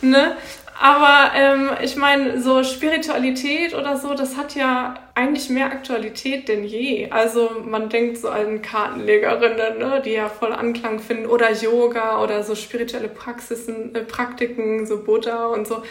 Ne? 0.02 0.36
Aber 0.80 1.32
ähm, 1.36 1.70
ich 1.82 1.96
meine, 1.96 2.42
so 2.42 2.64
Spiritualität 2.64 3.74
oder 3.74 3.96
so, 3.96 4.14
das 4.14 4.36
hat 4.36 4.56
ja 4.56 4.96
eigentlich 5.16 5.50
mehr 5.50 5.68
Aktualität 5.68 6.50
denn 6.50 6.66
je. 6.66 7.10
Also 7.12 7.50
man 7.64 7.88
denkt 7.88 8.18
so 8.18 8.28
an 8.28 8.62
Kartenlegerinnen, 8.62 9.78
ne, 9.80 10.02
die 10.04 10.12
ja 10.12 10.28
voll 10.28 10.52
Anklang 10.52 11.00
finden, 11.00 11.28
oder 11.28 11.52
Yoga 11.54 12.22
oder 12.22 12.44
so 12.44 12.56
spirituelle 12.56 13.08
Praxisen, 13.08 13.96
äh, 13.96 14.02
Praktiken, 14.02 14.86
so 14.86 15.02
Buddha 15.02 15.46
und 15.48 15.66
so. 15.66 15.82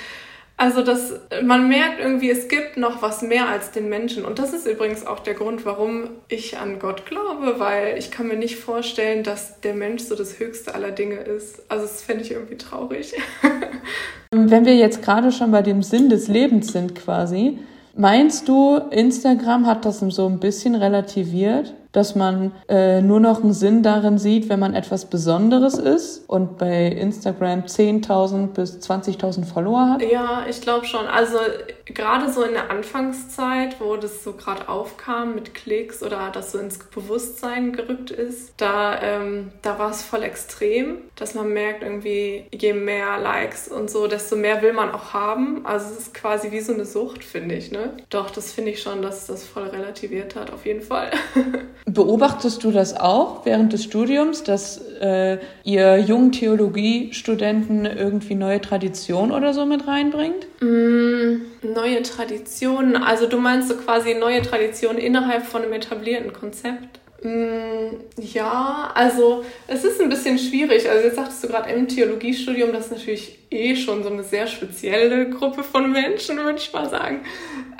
Also 0.56 0.82
das, 0.82 1.12
man 1.42 1.68
merkt 1.68 1.98
irgendwie, 1.98 2.30
es 2.30 2.46
gibt 2.46 2.76
noch 2.76 3.02
was 3.02 3.22
mehr 3.22 3.48
als 3.48 3.72
den 3.72 3.88
Menschen. 3.88 4.24
Und 4.24 4.38
das 4.38 4.52
ist 4.52 4.66
übrigens 4.66 5.04
auch 5.04 5.18
der 5.18 5.34
Grund, 5.34 5.64
warum 5.64 6.10
ich 6.28 6.58
an 6.58 6.78
Gott 6.78 7.06
glaube, 7.06 7.58
weil 7.58 7.98
ich 7.98 8.12
kann 8.12 8.28
mir 8.28 8.36
nicht 8.36 8.56
vorstellen, 8.56 9.24
dass 9.24 9.60
der 9.62 9.74
Mensch 9.74 10.04
so 10.04 10.14
das 10.14 10.38
Höchste 10.38 10.74
aller 10.74 10.92
Dinge 10.92 11.16
ist. 11.16 11.62
Also 11.68 11.84
das 11.84 12.02
fände 12.02 12.22
ich 12.22 12.30
irgendwie 12.30 12.56
traurig. 12.56 13.14
Wenn 14.30 14.64
wir 14.64 14.76
jetzt 14.76 15.02
gerade 15.02 15.32
schon 15.32 15.50
bei 15.50 15.62
dem 15.62 15.82
Sinn 15.82 16.08
des 16.08 16.28
Lebens 16.28 16.72
sind 16.72 16.94
quasi, 16.94 17.58
meinst 17.96 18.48
du, 18.48 18.76
Instagram 18.90 19.66
hat 19.66 19.84
das 19.84 20.00
so 20.00 20.26
ein 20.28 20.38
bisschen 20.38 20.76
relativiert? 20.76 21.74
Dass 21.94 22.16
man 22.16 22.52
äh, 22.68 23.00
nur 23.00 23.20
noch 23.20 23.42
einen 23.42 23.52
Sinn 23.52 23.82
darin 23.82 24.18
sieht, 24.18 24.48
wenn 24.48 24.58
man 24.58 24.74
etwas 24.74 25.06
Besonderes 25.06 25.78
ist 25.78 26.28
und 26.28 26.58
bei 26.58 26.86
Instagram 26.88 27.60
10.000 27.60 28.48
bis 28.48 28.78
20.000 28.78 29.44
Follower 29.44 29.90
hat? 29.90 30.02
Ja, 30.02 30.44
ich 30.48 30.60
glaube 30.60 30.84
schon. 30.86 31.06
Also 31.06 31.38
gerade 31.86 32.32
so 32.32 32.42
in 32.42 32.52
der 32.52 32.70
Anfangszeit, 32.70 33.80
wo 33.80 33.96
das 33.96 34.24
so 34.24 34.32
gerade 34.32 34.68
aufkam 34.68 35.34
mit 35.34 35.54
Klicks 35.54 36.02
oder 36.02 36.30
das 36.32 36.52
so 36.52 36.58
ins 36.58 36.78
Bewusstsein 36.78 37.72
gerückt 37.72 38.10
ist, 38.10 38.54
da, 38.56 39.00
ähm, 39.02 39.52
da 39.62 39.78
war 39.78 39.90
es 39.90 40.02
voll 40.02 40.22
extrem, 40.22 40.98
dass 41.16 41.34
man 41.34 41.52
merkt 41.52 41.82
irgendwie, 41.82 42.44
je 42.52 42.72
mehr 42.72 43.18
Likes 43.18 43.68
und 43.68 43.90
so, 43.90 44.06
desto 44.06 44.36
mehr 44.36 44.62
will 44.62 44.72
man 44.72 44.92
auch 44.92 45.12
haben. 45.12 45.66
Also 45.66 45.92
es 45.92 45.98
ist 45.98 46.14
quasi 46.14 46.50
wie 46.52 46.60
so 46.60 46.72
eine 46.72 46.86
Sucht, 46.86 47.22
finde 47.22 47.54
ich. 47.54 47.70
Ne? 47.70 47.90
Doch, 48.08 48.30
das 48.30 48.52
finde 48.52 48.70
ich 48.70 48.80
schon, 48.80 49.02
dass 49.02 49.26
das 49.26 49.44
voll 49.44 49.64
relativiert 49.64 50.36
hat, 50.36 50.52
auf 50.52 50.64
jeden 50.64 50.82
Fall. 50.82 51.10
Beobachtest 51.84 52.64
du 52.64 52.70
das 52.70 52.98
auch 52.98 53.44
während 53.44 53.72
des 53.72 53.84
Studiums, 53.84 54.42
dass 54.42 54.78
äh, 55.00 55.38
ihr 55.64 55.98
jungen 55.98 56.32
Theologiestudenten 56.32 57.84
irgendwie 57.84 58.34
neue 58.34 58.60
Traditionen 58.60 59.32
oder 59.32 59.52
so 59.52 59.66
mit 59.66 59.86
reinbringt? 59.86 60.46
Mm, 60.60 61.42
neue 61.62 62.02
Traditionen, 62.02 62.96
also 62.96 63.26
du 63.26 63.38
meinst 63.38 63.68
so 63.68 63.76
quasi 63.76 64.14
neue 64.14 64.42
Traditionen 64.42 64.98
innerhalb 64.98 65.44
von 65.44 65.62
einem 65.62 65.72
etablierten 65.72 66.32
Konzept? 66.32 67.00
Mm, 67.22 67.96
ja, 68.18 68.92
also 68.94 69.44
es 69.66 69.82
ist 69.82 70.00
ein 70.00 70.10
bisschen 70.10 70.38
schwierig. 70.38 70.88
Also 70.88 71.04
jetzt 71.04 71.16
sagtest 71.16 71.42
du 71.42 71.48
gerade 71.48 71.70
im 71.70 71.88
Theologiestudium, 71.88 72.70
das 72.72 72.86
ist 72.86 72.92
natürlich 72.92 73.38
eh 73.50 73.74
schon 73.74 74.02
so 74.02 74.10
eine 74.10 74.22
sehr 74.22 74.46
spezielle 74.46 75.30
Gruppe 75.30 75.62
von 75.62 75.90
Menschen, 75.90 76.36
würde 76.36 76.58
ich 76.58 76.72
mal 76.72 76.88
sagen. 76.88 77.24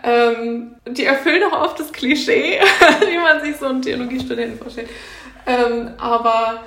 Ähm, 0.03 0.77
die 0.89 1.05
erfüllen 1.05 1.43
auch 1.45 1.61
oft 1.61 1.79
das 1.79 1.93
Klischee, 1.93 2.59
wie 3.09 3.19
man 3.19 3.43
sich 3.43 3.57
so 3.57 3.67
einen 3.67 3.83
Theologiestudenten 3.83 4.59
vorstellt. 4.59 4.89
Ähm, 5.47 5.91
aber 5.99 6.63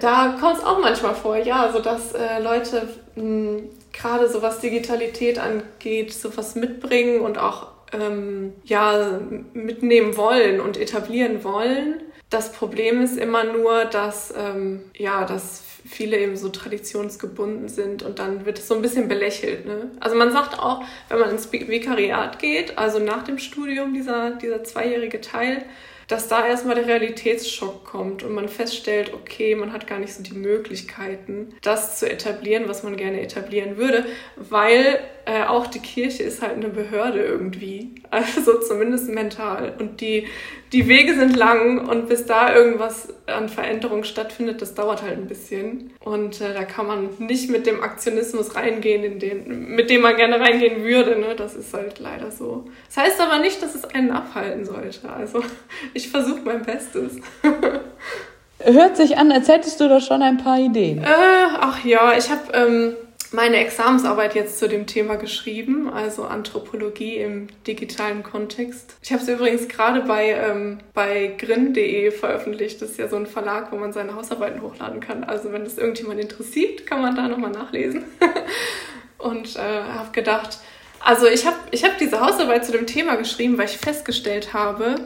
da 0.00 0.36
kommt 0.38 0.58
es 0.58 0.64
auch 0.64 0.78
manchmal 0.78 1.14
vor, 1.14 1.36
ja, 1.38 1.70
so 1.72 1.78
dass 1.80 2.12
äh, 2.12 2.38
Leute 2.42 2.86
hm, 3.14 3.70
gerade 3.92 4.28
so 4.28 4.42
was 4.42 4.60
Digitalität 4.60 5.38
angeht, 5.38 6.12
so 6.12 6.36
was 6.36 6.54
mitbringen 6.54 7.20
und 7.20 7.38
auch 7.38 7.68
ähm, 7.92 8.52
ja, 8.64 9.20
mitnehmen 9.52 10.16
wollen 10.16 10.60
und 10.60 10.76
etablieren 10.76 11.42
wollen. 11.44 12.02
Das 12.28 12.52
Problem 12.52 13.02
ist 13.02 13.18
immer 13.18 13.44
nur, 13.44 13.84
dass, 13.86 14.32
ähm, 14.36 14.82
ja, 14.96 15.24
dass 15.24 15.64
viele 15.88 16.18
eben 16.18 16.36
so 16.36 16.48
traditionsgebunden 16.50 17.68
sind 17.68 18.02
und 18.02 18.18
dann 18.18 18.46
wird 18.46 18.58
es 18.58 18.68
so 18.68 18.74
ein 18.74 18.82
bisschen 18.82 19.08
belächelt. 19.08 19.66
Ne? 19.66 19.90
Also 19.98 20.14
man 20.14 20.30
sagt 20.30 20.58
auch, 20.58 20.84
wenn 21.08 21.18
man 21.18 21.30
ins 21.30 21.50
Vikariat 21.50 22.38
geht, 22.38 22.78
also 22.78 22.98
nach 23.00 23.24
dem 23.24 23.38
Studium, 23.38 23.94
dieser, 23.94 24.30
dieser 24.32 24.62
zweijährige 24.62 25.20
Teil, 25.20 25.64
dass 26.10 26.26
da 26.26 26.44
erstmal 26.44 26.74
der 26.74 26.86
Realitätsschock 26.86 27.84
kommt 27.84 28.24
und 28.24 28.34
man 28.34 28.48
feststellt, 28.48 29.14
okay, 29.14 29.54
man 29.54 29.72
hat 29.72 29.86
gar 29.86 30.00
nicht 30.00 30.12
so 30.12 30.22
die 30.22 30.34
Möglichkeiten, 30.34 31.54
das 31.62 32.00
zu 32.00 32.10
etablieren, 32.10 32.68
was 32.68 32.82
man 32.82 32.96
gerne 32.96 33.20
etablieren 33.20 33.76
würde, 33.76 34.04
weil 34.36 34.98
äh, 35.30 35.44
auch 35.44 35.68
die 35.68 35.78
Kirche 35.78 36.24
ist 36.24 36.42
halt 36.42 36.54
eine 36.54 36.68
Behörde 36.68 37.22
irgendwie, 37.22 37.94
also 38.10 38.58
zumindest 38.58 39.08
mental. 39.08 39.74
Und 39.78 40.00
die, 40.00 40.26
die 40.72 40.88
Wege 40.88 41.14
sind 41.14 41.36
lang 41.36 41.88
und 41.88 42.08
bis 42.08 42.26
da 42.26 42.52
irgendwas 42.52 43.14
an 43.26 43.48
Veränderung 43.48 44.02
stattfindet, 44.02 44.60
das 44.60 44.74
dauert 44.74 45.02
halt 45.02 45.18
ein 45.18 45.28
bisschen. 45.28 45.92
Und 46.00 46.40
äh, 46.40 46.52
da 46.52 46.64
kann 46.64 46.88
man 46.88 47.10
nicht 47.18 47.48
mit 47.48 47.66
dem 47.66 47.80
Aktionismus 47.80 48.56
reingehen, 48.56 49.04
in 49.04 49.18
den, 49.20 49.68
mit 49.68 49.88
dem 49.88 50.00
man 50.00 50.16
gerne 50.16 50.40
reingehen 50.40 50.82
würde. 50.82 51.16
Ne? 51.20 51.36
Das 51.36 51.54
ist 51.54 51.72
halt 51.74 52.00
leider 52.00 52.32
so. 52.32 52.64
Das 52.88 52.96
heißt 53.04 53.20
aber 53.20 53.38
nicht, 53.38 53.62
dass 53.62 53.76
es 53.76 53.84
einen 53.84 54.10
abhalten 54.10 54.64
sollte. 54.64 55.08
Also 55.10 55.44
ich 55.94 56.08
versuche 56.08 56.40
mein 56.44 56.62
Bestes. 56.62 57.18
Hört 58.58 58.96
sich 58.96 59.16
an, 59.16 59.30
als 59.30 59.48
hättest 59.48 59.80
du 59.80 59.88
da 59.88 60.00
schon 60.00 60.22
ein 60.22 60.38
paar 60.38 60.58
Ideen. 60.58 60.98
Äh, 60.98 61.06
ach 61.06 61.84
ja, 61.84 62.14
ich 62.18 62.28
habe 62.30 62.42
ähm, 62.52 62.96
meine 63.32 63.58
Examensarbeit 63.58 64.34
jetzt 64.34 64.58
zu 64.58 64.68
dem 64.68 64.86
Thema 64.86 65.16
geschrieben, 65.16 65.88
also 65.88 66.24
Anthropologie 66.24 67.16
im 67.16 67.48
digitalen 67.66 68.22
Kontext. 68.22 68.96
Ich 69.02 69.12
habe 69.12 69.22
es 69.22 69.28
übrigens 69.28 69.68
gerade 69.68 70.02
bei, 70.02 70.30
ähm, 70.30 70.78
bei 70.94 71.34
grin.de 71.38 72.10
veröffentlicht. 72.10 72.82
Das 72.82 72.90
ist 72.90 72.98
ja 72.98 73.08
so 73.08 73.16
ein 73.16 73.26
Verlag, 73.26 73.70
wo 73.70 73.76
man 73.76 73.92
seine 73.92 74.14
Hausarbeiten 74.14 74.62
hochladen 74.62 75.00
kann. 75.00 75.24
Also 75.24 75.52
wenn 75.52 75.64
das 75.64 75.78
irgendjemand 75.78 76.20
interessiert, 76.20 76.86
kann 76.86 77.02
man 77.02 77.14
da 77.14 77.28
nochmal 77.28 77.50
nachlesen. 77.50 78.04
Und 79.18 79.56
äh, 79.56 79.60
habe 79.60 80.10
gedacht, 80.12 80.58
also 80.98 81.26
ich 81.26 81.46
habe 81.46 81.56
ich 81.70 81.84
hab 81.84 81.98
diese 81.98 82.20
Hausarbeit 82.20 82.64
zu 82.64 82.72
dem 82.72 82.86
Thema 82.86 83.16
geschrieben, 83.16 83.58
weil 83.58 83.66
ich 83.66 83.78
festgestellt 83.78 84.52
habe, 84.52 84.96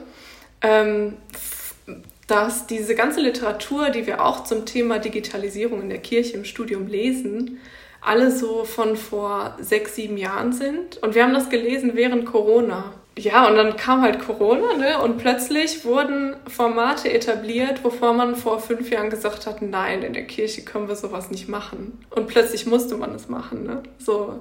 ähm, 0.61 1.16
dass 2.26 2.66
diese 2.66 2.95
ganze 2.95 3.21
Literatur, 3.21 3.90
die 3.90 4.07
wir 4.07 4.25
auch 4.25 4.45
zum 4.45 4.64
Thema 4.64 4.99
Digitalisierung 4.99 5.83
in 5.83 5.90
der 5.90 5.99
Kirche 5.99 6.37
im 6.37 6.45
Studium 6.45 6.87
lesen, 6.87 7.61
alle 8.04 8.30
so 8.30 8.64
von 8.64 8.96
vor 8.96 9.56
sechs, 9.61 9.94
sieben 9.94 10.16
Jahren 10.16 10.52
sind. 10.52 11.02
Und 11.02 11.14
wir 11.14 11.25
haben 11.25 11.34
das 11.34 11.50
gelesen 11.50 11.92
während 11.94 12.26
Corona. 12.26 12.92
Ja, 13.16 13.46
und 13.46 13.56
dann 13.56 13.76
kam 13.76 14.02
halt 14.02 14.18
Corona, 14.18 14.75
ne? 14.75 15.00
Und 15.00 15.18
plötzlich 15.18 15.84
wurden 15.84 16.34
Formate 16.49 17.12
etabliert, 17.12 17.84
wovor 17.84 18.12
man 18.12 18.34
vor 18.34 18.58
fünf 18.58 18.90
Jahren 18.90 19.08
gesagt 19.08 19.46
hat, 19.46 19.62
nein, 19.62 20.02
in 20.02 20.14
der 20.14 20.25
Kirche 20.25 20.62
können 20.62 20.88
wir 20.88 20.96
sowas 20.96 21.30
nicht 21.30 21.49
machen. 21.49 22.04
Und 22.11 22.26
plötzlich 22.26 22.66
musste 22.66 22.96
man 22.96 23.14
es 23.14 23.28
machen, 23.28 23.64
ne? 23.64 23.82
So 23.99 24.40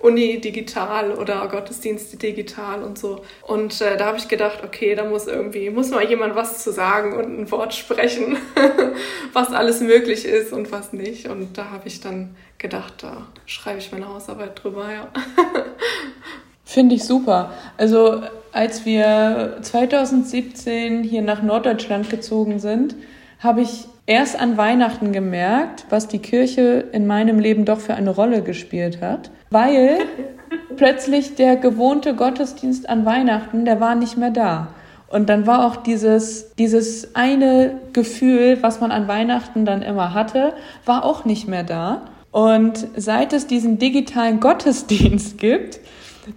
Uni 0.00 0.40
digital 0.40 1.12
oder 1.12 1.46
Gottesdienste 1.48 2.16
digital 2.16 2.82
und 2.82 2.98
so. 2.98 3.24
Und 3.42 3.80
äh, 3.80 3.96
da 3.96 4.06
habe 4.06 4.18
ich 4.18 4.28
gedacht, 4.28 4.62
okay, 4.64 4.94
da 4.94 5.04
muss 5.04 5.26
irgendwie, 5.26 5.70
muss 5.70 5.90
mal 5.90 6.08
jemand 6.08 6.36
was 6.36 6.62
zu 6.62 6.72
sagen 6.72 7.16
und 7.16 7.40
ein 7.40 7.50
Wort 7.50 7.74
sprechen, 7.74 8.36
was 9.32 9.52
alles 9.52 9.80
möglich 9.80 10.24
ist 10.24 10.52
und 10.52 10.70
was 10.70 10.92
nicht. 10.92 11.28
Und 11.28 11.58
da 11.58 11.70
habe 11.70 11.88
ich 11.88 12.00
dann 12.00 12.36
gedacht, 12.58 12.94
da 13.02 13.26
schreibe 13.46 13.78
ich 13.78 13.90
meine 13.90 14.08
Hausarbeit 14.08 14.62
drüber, 14.62 14.86
ja. 14.92 15.08
Finde 16.64 16.94
ich 16.94 17.04
super. 17.04 17.52
Also 17.76 18.22
als 18.52 18.84
wir 18.84 19.58
2017 19.62 21.02
hier 21.02 21.22
nach 21.22 21.42
Norddeutschland 21.42 22.10
gezogen 22.10 22.58
sind, 22.60 22.94
habe 23.40 23.62
ich 23.62 23.86
erst 24.08 24.40
an 24.40 24.56
Weihnachten 24.56 25.12
gemerkt, 25.12 25.84
was 25.90 26.08
die 26.08 26.18
Kirche 26.18 26.86
in 26.92 27.06
meinem 27.06 27.38
Leben 27.38 27.66
doch 27.66 27.78
für 27.78 27.94
eine 27.94 28.10
Rolle 28.10 28.42
gespielt 28.42 29.00
hat, 29.02 29.30
weil 29.50 29.98
plötzlich 30.76 31.34
der 31.34 31.56
gewohnte 31.56 32.14
Gottesdienst 32.14 32.88
an 32.88 33.04
Weihnachten, 33.04 33.66
der 33.66 33.80
war 33.80 33.94
nicht 33.94 34.16
mehr 34.16 34.30
da. 34.30 34.68
Und 35.08 35.28
dann 35.28 35.46
war 35.46 35.66
auch 35.66 35.76
dieses, 35.76 36.54
dieses 36.56 37.14
eine 37.14 37.80
Gefühl, 37.92 38.58
was 38.62 38.80
man 38.80 38.90
an 38.90 39.08
Weihnachten 39.08 39.64
dann 39.64 39.82
immer 39.82 40.14
hatte, 40.14 40.54
war 40.84 41.04
auch 41.04 41.24
nicht 41.24 41.46
mehr 41.46 41.62
da. 41.62 42.02
Und 42.30 42.86
seit 42.96 43.32
es 43.34 43.46
diesen 43.46 43.78
digitalen 43.78 44.40
Gottesdienst 44.40 45.38
gibt, 45.38 45.80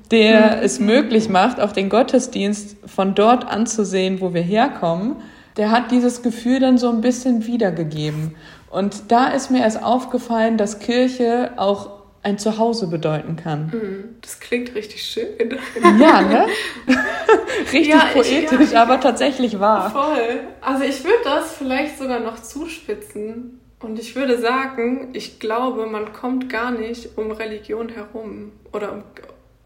der 0.10 0.62
es 0.62 0.80
möglich 0.80 1.30
macht, 1.30 1.60
auch 1.60 1.72
den 1.72 1.90
Gottesdienst 1.90 2.78
von 2.86 3.16
dort 3.16 3.50
anzusehen, 3.50 4.20
wo 4.20 4.34
wir 4.34 4.42
herkommen, 4.42 5.18
der 5.58 5.72
hat 5.72 5.92
dieses 5.92 6.22
Gefühl 6.22 6.60
dann 6.60 6.78
so 6.78 6.90
ein 6.90 7.02
bisschen 7.02 7.46
wiedergegeben. 7.46 8.36
Und 8.70 9.12
da 9.12 9.28
ist 9.28 9.52
mir 9.52 9.62
erst 9.62 9.84
aufgefallen, 9.84 10.58
dass 10.58 10.80
Kirche 10.80 11.52
auch 11.58 12.02
ein 12.24 12.38
Zuhause 12.38 12.88
bedeuten 12.88 13.36
kann. 13.36 13.72
Mhm. 13.74 14.16
Das 14.22 14.40
klingt 14.40 14.76
richtig 14.76 15.04
schön. 15.04 15.60
Ja, 16.00 16.22
ne? 16.22 16.46
richtig 17.74 17.88
ja, 17.88 18.06
poetisch, 18.14 18.60
ich, 18.60 18.72
ja, 18.72 18.84
aber 18.84 19.00
tatsächlich 19.00 19.60
wahr. 19.60 19.90
Voll. 19.92 20.42
Also 20.62 20.84
ich 20.84 21.04
würde 21.04 21.24
das 21.24 21.54
vielleicht 21.54 21.98
sogar 21.98 22.20
noch 22.20 22.42
zuspitzen. 22.42 23.60
Und 23.82 23.98
ich 23.98 24.16
würde 24.16 24.38
sagen, 24.38 25.10
ich 25.14 25.40
glaube, 25.40 25.88
man 25.88 26.14
kommt 26.14 26.50
gar 26.50 26.70
nicht 26.70 27.18
um 27.18 27.32
Religion 27.32 27.90
herum 27.90 28.52
oder 28.72 28.92
um, 28.92 29.04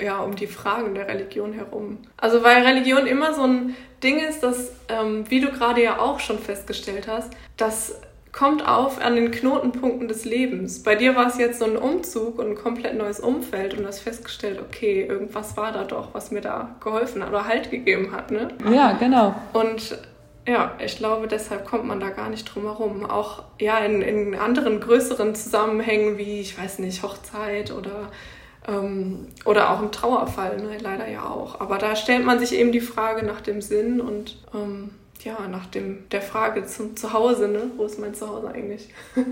ja, 0.02 0.20
um 0.20 0.36
die 0.36 0.48
Fragen 0.48 0.94
der 0.94 1.08
Religion 1.08 1.54
herum. 1.54 2.00
Also 2.18 2.44
weil 2.44 2.64
Religion 2.64 3.08
immer 3.08 3.34
so 3.34 3.44
ein 3.44 3.76
Ding 4.04 4.20
ist, 4.20 4.44
dass, 4.44 4.72
ähm, 4.90 5.24
wie 5.30 5.40
du 5.40 5.52
gerade 5.52 5.82
ja 5.82 6.00
auch 6.00 6.20
schon 6.20 6.40
festgestellt 6.40 7.08
hast, 7.08 7.32
dass 7.58 7.96
kommt 8.36 8.68
auf 8.68 9.02
an 9.02 9.16
den 9.16 9.32
Knotenpunkten 9.32 10.10
des 10.10 10.26
Lebens. 10.26 10.84
Bei 10.84 10.96
dir 10.96 11.16
war 11.16 11.28
es 11.28 11.38
jetzt 11.38 11.60
so 11.60 11.66
ein 11.66 11.78
Umzug 11.78 12.38
und 12.38 12.50
ein 12.50 12.56
komplett 12.56 12.98
neues 12.98 13.22
Umfeld 13.22 13.74
und 13.74 13.84
du 13.84 13.88
hast 13.88 14.02
festgestellt, 14.02 14.60
okay, 14.60 15.06
irgendwas 15.08 15.56
war 15.56 15.72
da 15.72 15.86
doch, 15.86 16.14
was 16.14 16.32
mir 16.32 16.42
da 16.42 16.76
geholfen 16.84 17.24
hat 17.24 17.30
oder 17.30 17.48
Halt 17.48 17.72
gegeben 17.72 18.12
hat, 18.12 18.32
ne? 18.32 18.50
Ja, 18.70 18.92
genau. 18.92 19.36
Und 19.54 19.98
ja, 20.46 20.76
ich 20.84 20.98
glaube, 20.98 21.28
deshalb 21.28 21.66
kommt 21.66 21.86
man 21.86 22.00
da 22.00 22.10
gar 22.10 22.30
nicht 22.30 22.44
drum 22.44 22.64
herum. 22.64 23.06
Auch 23.06 23.44
ja, 23.58 23.80
in, 23.80 24.02
in 24.02 24.36
anderen 24.36 24.82
größeren 24.82 25.34
Zusammenhängen 25.34 26.18
wie, 26.18 26.42
ich 26.42 26.62
weiß 26.62 26.80
nicht, 26.80 27.04
Hochzeit 27.04 27.72
oder, 27.72 28.12
ähm, 28.68 29.28
oder 29.46 29.72
auch 29.72 29.82
im 29.82 29.92
Trauerfall, 29.92 30.58
ne? 30.58 30.78
leider 30.82 31.10
ja 31.10 31.30
auch. 31.30 31.60
Aber 31.60 31.78
da 31.78 31.96
stellt 31.96 32.26
man 32.26 32.40
sich 32.40 32.54
eben 32.54 32.72
die 32.72 32.82
Frage 32.82 33.26
nach 33.26 33.42
dem 33.42 33.62
Sinn 33.62 34.02
und 34.02 34.38
ähm, 34.54 34.92
ja, 35.24 35.48
nach 35.50 35.66
dem, 35.66 36.08
der 36.12 36.22
Frage 36.22 36.66
zum 36.66 36.96
Zuhause, 36.96 37.48
ne? 37.48 37.72
Wo 37.78 37.86
ist 37.86 38.00
mein 38.00 38.14
Zuhause 38.14 38.50
eigentlich? 38.50 38.90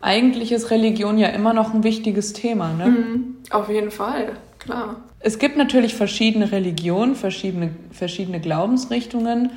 eigentlich 0.00 0.52
ist 0.52 0.70
Religion 0.70 1.18
ja 1.18 1.28
immer 1.28 1.52
noch 1.52 1.74
ein 1.74 1.82
wichtiges 1.82 2.32
Thema, 2.32 2.72
ne? 2.72 2.86
Mhm, 2.86 3.36
auf 3.50 3.68
jeden 3.68 3.90
Fall, 3.90 4.36
klar. 4.60 4.96
Es 5.18 5.38
gibt 5.38 5.56
natürlich 5.56 5.94
verschiedene 5.94 6.52
Religionen, 6.52 7.16
verschiedene, 7.16 7.70
verschiedene 7.90 8.40
Glaubensrichtungen. 8.40 9.50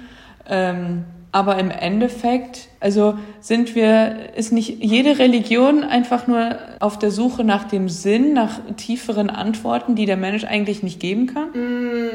Ähm, 0.47 1.03
aber 1.37 1.59
im 1.59 1.69
Endeffekt, 1.69 2.67
also 2.79 3.15
sind 3.41 3.75
wir, 3.75 4.35
ist 4.35 4.51
nicht 4.51 4.83
jede 4.83 5.19
Religion 5.19 5.83
einfach 5.83 6.25
nur 6.25 6.57
auf 6.79 6.97
der 6.97 7.11
Suche 7.11 7.43
nach 7.43 7.65
dem 7.65 7.89
Sinn, 7.89 8.33
nach 8.33 8.59
tieferen 8.75 9.29
Antworten, 9.29 9.93
die 9.93 10.07
der 10.07 10.17
Mensch 10.17 10.45
eigentlich 10.45 10.81
nicht 10.81 10.99
geben 10.99 11.27
kann? 11.27 11.49
Mm, 11.51 12.09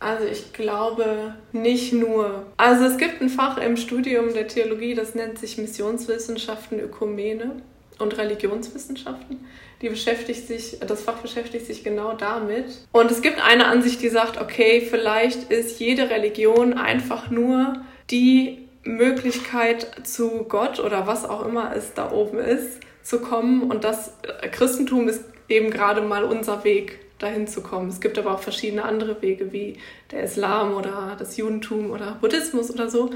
also 0.00 0.24
ich 0.26 0.52
glaube 0.52 1.34
nicht 1.52 1.92
nur. 1.92 2.46
Also 2.56 2.86
es 2.86 2.96
gibt 2.96 3.22
ein 3.22 3.28
Fach 3.28 3.58
im 3.58 3.76
Studium 3.76 4.34
der 4.34 4.48
Theologie, 4.48 4.94
das 4.94 5.14
nennt 5.14 5.38
sich 5.38 5.56
Missionswissenschaften, 5.56 6.80
Ökumene 6.80 7.52
und 8.00 8.18
Religionswissenschaften. 8.18 9.38
Die 9.82 9.88
beschäftigt 9.88 10.48
sich, 10.48 10.80
das 10.80 11.00
Fach 11.02 11.18
beschäftigt 11.18 11.66
sich 11.66 11.84
genau 11.84 12.14
damit. 12.14 12.64
Und 12.90 13.12
es 13.12 13.22
gibt 13.22 13.40
eine 13.40 13.66
Ansicht, 13.66 14.02
die 14.02 14.08
sagt, 14.08 14.40
okay, 14.40 14.80
vielleicht 14.80 15.44
ist 15.52 15.78
jede 15.78 16.10
Religion 16.10 16.72
einfach 16.72 17.30
nur 17.30 17.74
die 18.10 18.63
Möglichkeit 18.84 20.06
zu 20.06 20.44
Gott 20.44 20.78
oder 20.80 21.06
was 21.06 21.24
auch 21.24 21.44
immer 21.46 21.74
es 21.74 21.94
da 21.94 22.10
oben 22.10 22.38
ist, 22.38 22.80
zu 23.02 23.20
kommen. 23.20 23.70
Und 23.70 23.84
das 23.84 24.12
Christentum 24.52 25.08
ist 25.08 25.24
eben 25.48 25.70
gerade 25.70 26.02
mal 26.02 26.24
unser 26.24 26.64
Weg 26.64 27.00
dahin 27.18 27.46
zu 27.46 27.62
kommen. 27.62 27.88
Es 27.88 28.00
gibt 28.00 28.18
aber 28.18 28.34
auch 28.34 28.40
verschiedene 28.40 28.84
andere 28.84 29.20
Wege 29.22 29.52
wie 29.52 29.78
der 30.10 30.24
Islam 30.24 30.74
oder 30.74 31.16
das 31.18 31.36
Judentum 31.36 31.90
oder 31.90 32.18
Buddhismus 32.20 32.70
oder 32.70 32.90
so. 32.90 33.10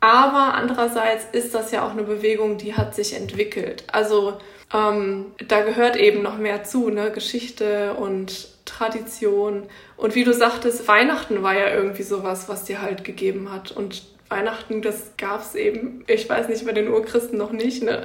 Aber 0.00 0.54
andererseits 0.54 1.26
ist 1.32 1.54
das 1.54 1.72
ja 1.72 1.86
auch 1.86 1.92
eine 1.92 2.02
Bewegung, 2.02 2.58
die 2.58 2.74
hat 2.74 2.94
sich 2.94 3.14
entwickelt. 3.14 3.84
Also 3.90 4.34
ähm, 4.74 5.26
da 5.48 5.62
gehört 5.62 5.96
eben 5.96 6.22
noch 6.22 6.38
mehr 6.38 6.64
zu, 6.64 6.90
ne? 6.90 7.10
Geschichte 7.10 7.94
und 7.94 8.48
Tradition. 8.66 9.64
Und 9.96 10.14
wie 10.14 10.24
du 10.24 10.34
sagtest, 10.34 10.86
Weihnachten 10.88 11.42
war 11.42 11.54
ja 11.54 11.72
irgendwie 11.72 12.02
sowas, 12.02 12.48
was 12.48 12.64
dir 12.64 12.82
halt 12.82 13.04
gegeben 13.04 13.50
hat. 13.50 13.70
Und 13.70 14.02
Weihnachten, 14.28 14.82
das 14.82 15.12
gab 15.16 15.40
es 15.40 15.54
eben, 15.54 16.04
ich 16.08 16.28
weiß 16.28 16.48
nicht, 16.48 16.64
bei 16.66 16.72
den 16.72 16.88
Urchristen 16.88 17.38
noch 17.38 17.52
nicht. 17.52 17.82
Ne? 17.82 18.04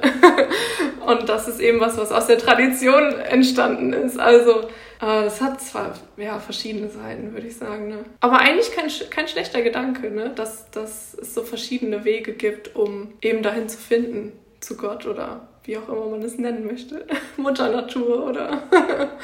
Und 1.06 1.28
das 1.28 1.48
ist 1.48 1.60
eben 1.60 1.80
was, 1.80 1.96
was 1.98 2.12
aus 2.12 2.28
der 2.28 2.38
Tradition 2.38 3.12
entstanden 3.18 3.92
ist. 3.92 4.20
Also 4.20 4.60
äh, 4.60 5.24
das 5.24 5.40
hat 5.40 5.60
zwar 5.60 5.94
ja, 6.16 6.38
verschiedene 6.38 6.88
Seiten, 6.88 7.32
würde 7.32 7.48
ich 7.48 7.56
sagen. 7.56 7.88
Ne? 7.88 8.04
Aber 8.20 8.38
eigentlich 8.38 8.70
kein, 8.72 8.88
kein 9.10 9.26
schlechter 9.26 9.62
Gedanke, 9.62 10.10
ne? 10.10 10.30
dass, 10.34 10.70
dass 10.70 11.14
es 11.14 11.34
so 11.34 11.42
verschiedene 11.42 12.04
Wege 12.04 12.34
gibt, 12.34 12.76
um 12.76 13.14
eben 13.20 13.42
dahin 13.42 13.68
zu 13.68 13.78
finden, 13.78 14.32
zu 14.60 14.76
Gott 14.76 15.06
oder 15.06 15.48
wie 15.64 15.76
auch 15.76 15.88
immer 15.88 16.06
man 16.06 16.22
es 16.22 16.38
nennen 16.38 16.66
möchte. 16.66 17.04
Mutter 17.36 17.70
Natur 17.70 18.28
oder. 18.28 18.62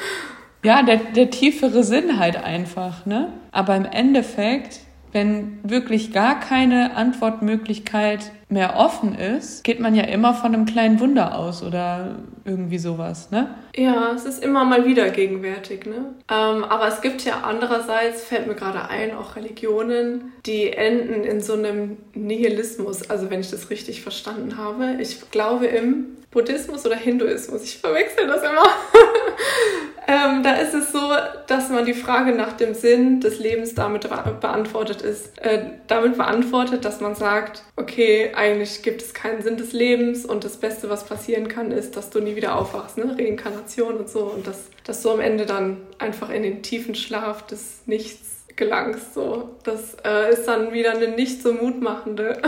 ja, 0.63 0.83
der, 0.83 0.97
der 0.97 1.29
tiefere 1.29 1.83
Sinn 1.83 2.19
halt 2.19 2.35
einfach. 2.35 3.05
Ne? 3.05 3.31
Aber 3.51 3.77
im 3.77 3.85
Endeffekt 3.85 4.81
wenn 5.11 5.59
wirklich 5.63 6.13
gar 6.13 6.39
keine 6.39 6.95
Antwortmöglichkeit 6.95 8.31
mehr 8.49 8.77
offen 8.77 9.15
ist, 9.15 9.63
geht 9.63 9.79
man 9.79 9.93
ja 9.93 10.03
immer 10.03 10.33
von 10.33 10.53
einem 10.53 10.65
kleinen 10.65 10.99
Wunder 10.99 11.37
aus 11.37 11.61
oder 11.61 12.15
irgendwie 12.45 12.79
sowas, 12.79 13.29
ne? 13.29 13.55
Ja, 13.75 14.11
es 14.15 14.25
ist 14.25 14.43
immer 14.43 14.65
mal 14.65 14.85
wieder 14.85 15.09
gegenwärtig, 15.11 15.85
ne? 15.85 16.15
Ähm, 16.31 16.63
aber 16.63 16.87
es 16.87 17.01
gibt 17.01 17.23
ja 17.25 17.41
andererseits, 17.43 18.23
fällt 18.23 18.47
mir 18.47 18.55
gerade 18.55 18.89
ein, 18.89 19.15
auch 19.15 19.35
Religionen, 19.35 20.33
die 20.45 20.73
enden 20.73 21.23
in 21.23 21.41
so 21.41 21.53
einem 21.53 21.97
Nihilismus, 22.15 23.09
also 23.09 23.29
wenn 23.29 23.39
ich 23.39 23.51
das 23.51 23.69
richtig 23.69 24.01
verstanden 24.01 24.57
habe. 24.57 24.97
Ich 24.99 25.29
glaube 25.29 25.67
im 25.67 26.17
Buddhismus 26.31 26.85
oder 26.85 26.95
Hinduismus, 26.95 27.63
ich 27.63 27.77
verwechsel 27.77 28.27
das 28.27 28.41
immer. 28.41 28.63
Ähm, 30.07 30.43
da 30.43 30.55
ist 30.55 30.73
es 30.73 30.91
so, 30.91 30.99
dass 31.47 31.69
man 31.69 31.85
die 31.85 31.93
Frage 31.93 32.33
nach 32.33 32.53
dem 32.53 32.73
Sinn 32.73 33.19
des 33.21 33.39
Lebens 33.39 33.75
damit 33.75 34.09
beantwortet 34.09 35.01
ist, 35.01 35.37
äh, 35.39 35.65
damit 35.87 36.17
beantwortet, 36.17 36.85
dass 36.85 37.01
man 37.01 37.15
sagt, 37.15 37.63
okay, 37.75 38.31
eigentlich 38.35 38.81
gibt 38.81 39.01
es 39.01 39.13
keinen 39.13 39.41
Sinn 39.41 39.57
des 39.57 39.73
Lebens 39.73 40.25
und 40.25 40.43
das 40.43 40.57
Beste, 40.57 40.89
was 40.89 41.05
passieren 41.05 41.47
kann, 41.47 41.71
ist, 41.71 41.95
dass 41.95 42.09
du 42.09 42.19
nie 42.19 42.35
wieder 42.35 42.55
aufwachst, 42.55 42.97
ne? 42.97 43.15
Reinkarnation 43.17 43.97
und 43.97 44.09
so 44.09 44.23
und 44.23 44.47
dass, 44.47 44.69
dass 44.83 45.01
du 45.01 45.11
am 45.11 45.19
Ende 45.19 45.45
dann 45.45 45.77
einfach 45.97 46.29
in 46.29 46.43
den 46.43 46.63
tiefen 46.63 46.95
Schlaf 46.95 47.45
des 47.45 47.81
Nichts 47.85 48.28
gelangst. 48.59 49.15
So, 49.15 49.55
das 49.63 49.97
äh, 50.05 50.31
ist 50.31 50.45
dann 50.47 50.71
wieder 50.71 50.91
eine 50.91 51.07
nicht 51.07 51.41
so 51.41 51.53
mutmachende 51.53 52.39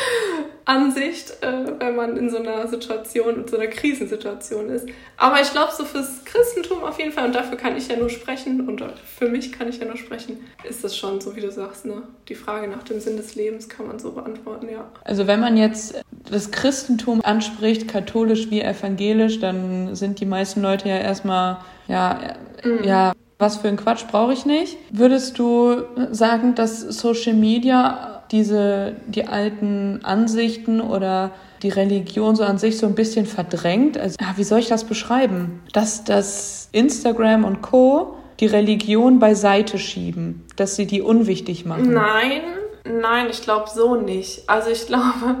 Ansicht, 0.64 1.42
äh, 1.42 1.80
wenn 1.80 1.96
man 1.96 2.16
in 2.16 2.28
so 2.28 2.38
einer 2.38 2.68
Situation, 2.68 3.42
in 3.42 3.48
so 3.48 3.56
einer 3.56 3.68
Krisensituation 3.68 4.68
ist. 4.68 4.86
Aber 5.16 5.40
ich 5.40 5.50
glaube, 5.50 5.72
so 5.76 5.84
fürs 5.84 6.24
Christentum 6.24 6.84
auf 6.84 6.98
jeden 6.98 7.12
Fall, 7.12 7.26
und 7.26 7.34
dafür 7.34 7.56
kann 7.56 7.76
ich 7.76 7.88
ja 7.88 7.96
nur 7.96 8.10
sprechen, 8.10 8.68
und 8.68 8.82
für 9.04 9.28
mich 9.28 9.52
kann 9.52 9.68
ich 9.68 9.78
ja 9.78 9.86
nur 9.86 9.96
sprechen, 9.96 10.44
ist 10.68 10.84
das 10.84 10.96
schon 10.96 11.20
so, 11.20 11.34
wie 11.34 11.40
du 11.40 11.50
sagst, 11.50 11.86
ne? 11.86 12.02
Die 12.28 12.34
Frage 12.34 12.68
nach 12.68 12.82
dem 12.82 13.00
Sinn 13.00 13.16
des 13.16 13.34
Lebens 13.36 13.68
kann 13.68 13.86
man 13.86 13.98
so 13.98 14.12
beantworten, 14.12 14.68
ja. 14.68 14.90
Also 15.04 15.26
wenn 15.26 15.40
man 15.40 15.56
jetzt 15.56 16.02
das 16.30 16.50
Christentum 16.50 17.20
anspricht, 17.22 17.88
katholisch 17.88 18.50
wie 18.50 18.60
evangelisch, 18.60 19.40
dann 19.40 19.94
sind 19.94 20.20
die 20.20 20.26
meisten 20.26 20.62
Leute 20.62 20.88
ja 20.88 20.98
erstmal, 20.98 21.58
ja, 21.86 22.36
mhm. 22.64 22.82
ja, 22.82 23.12
was 23.38 23.56
für 23.58 23.68
ein 23.68 23.76
Quatsch 23.76 24.06
brauche 24.10 24.32
ich 24.32 24.46
nicht. 24.46 24.76
Würdest 24.90 25.38
du 25.38 25.82
sagen, 26.10 26.54
dass 26.54 26.80
Social 26.80 27.34
Media 27.34 28.22
diese, 28.30 28.96
die 29.06 29.26
alten 29.26 30.00
Ansichten 30.02 30.80
oder 30.80 31.32
die 31.62 31.68
Religion 31.68 32.36
so 32.36 32.44
an 32.44 32.58
sich 32.58 32.78
so 32.78 32.86
ein 32.86 32.94
bisschen 32.94 33.26
verdrängt. 33.26 33.98
Also, 33.98 34.16
ja, 34.20 34.34
wie 34.36 34.44
soll 34.44 34.58
ich 34.60 34.68
das 34.68 34.84
beschreiben? 34.84 35.62
Dass 35.72 36.04
das 36.04 36.68
Instagram 36.72 37.44
und 37.44 37.62
Co. 37.62 38.16
die 38.40 38.46
Religion 38.46 39.18
beiseite 39.18 39.78
schieben, 39.78 40.44
dass 40.56 40.76
sie 40.76 40.86
die 40.86 41.02
unwichtig 41.02 41.64
machen. 41.64 41.92
Nein, 41.92 42.42
nein, 42.84 43.28
ich 43.30 43.42
glaube 43.42 43.70
so 43.74 43.96
nicht. 43.96 44.48
Also 44.48 44.70
ich 44.70 44.86
glaube, 44.86 45.36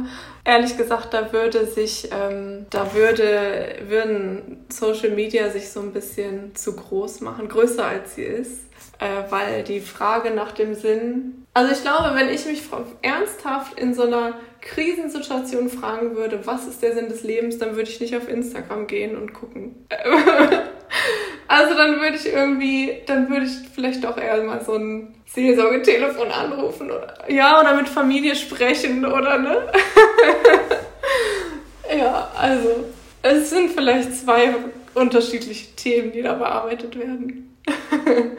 ehrlich 0.46 0.76
gesagt, 0.76 1.12
da 1.12 1.32
würde 1.32 1.66
sich, 1.66 2.08
ähm, 2.12 2.66
da 2.70 2.94
würde, 2.94 3.76
würden 3.88 4.64
Social 4.68 5.10
Media 5.10 5.50
sich 5.50 5.70
so 5.70 5.80
ein 5.80 5.92
bisschen 5.92 6.54
zu 6.54 6.74
groß 6.76 7.20
machen, 7.20 7.48
größer 7.48 7.84
als 7.84 8.14
sie 8.14 8.22
ist. 8.22 8.66
äh, 8.98 9.30
weil 9.30 9.62
die 9.62 9.80
Frage 9.80 10.30
nach 10.30 10.52
dem 10.52 10.74
Sinn. 10.74 11.44
Also 11.54 11.72
ich 11.72 11.82
glaube, 11.82 12.14
wenn 12.14 12.28
ich 12.28 12.46
mich 12.46 12.62
ernsthaft 13.02 13.78
in 13.78 13.94
so 13.94 14.02
einer 14.02 14.34
Krisensituation 14.60 15.68
fragen 15.68 16.16
würde, 16.16 16.46
was 16.46 16.66
ist 16.66 16.82
der 16.82 16.94
Sinn 16.94 17.08
des 17.08 17.22
Lebens, 17.22 17.58
dann 17.58 17.76
würde 17.76 17.90
ich 17.90 18.00
nicht 18.00 18.16
auf 18.16 18.28
Instagram 18.28 18.86
gehen 18.86 19.16
und 19.16 19.32
gucken. 19.32 19.86
also 21.48 21.74
dann 21.74 22.00
würde 22.00 22.16
ich 22.16 22.26
irgendwie, 22.26 23.02
dann 23.06 23.28
würde 23.28 23.46
ich 23.46 23.52
vielleicht 23.74 24.04
doch 24.04 24.16
eher 24.16 24.42
mal 24.42 24.64
so 24.64 24.74
ein 24.74 25.14
Seelsorgetelefon 25.26 26.30
anrufen 26.30 26.90
oder 26.90 27.14
ja, 27.28 27.60
oder 27.60 27.74
mit 27.74 27.88
Familie 27.88 28.34
sprechen 28.34 29.04
oder 29.04 29.38
ne? 29.38 29.56
ja, 31.98 32.30
also 32.38 32.84
es 33.22 33.50
sind 33.50 33.70
vielleicht 33.70 34.14
zwei 34.16 34.54
unterschiedliche 34.94 35.74
Themen, 35.76 36.12
die 36.12 36.22
da 36.22 36.34
bearbeitet 36.34 36.98
werden. 36.98 37.56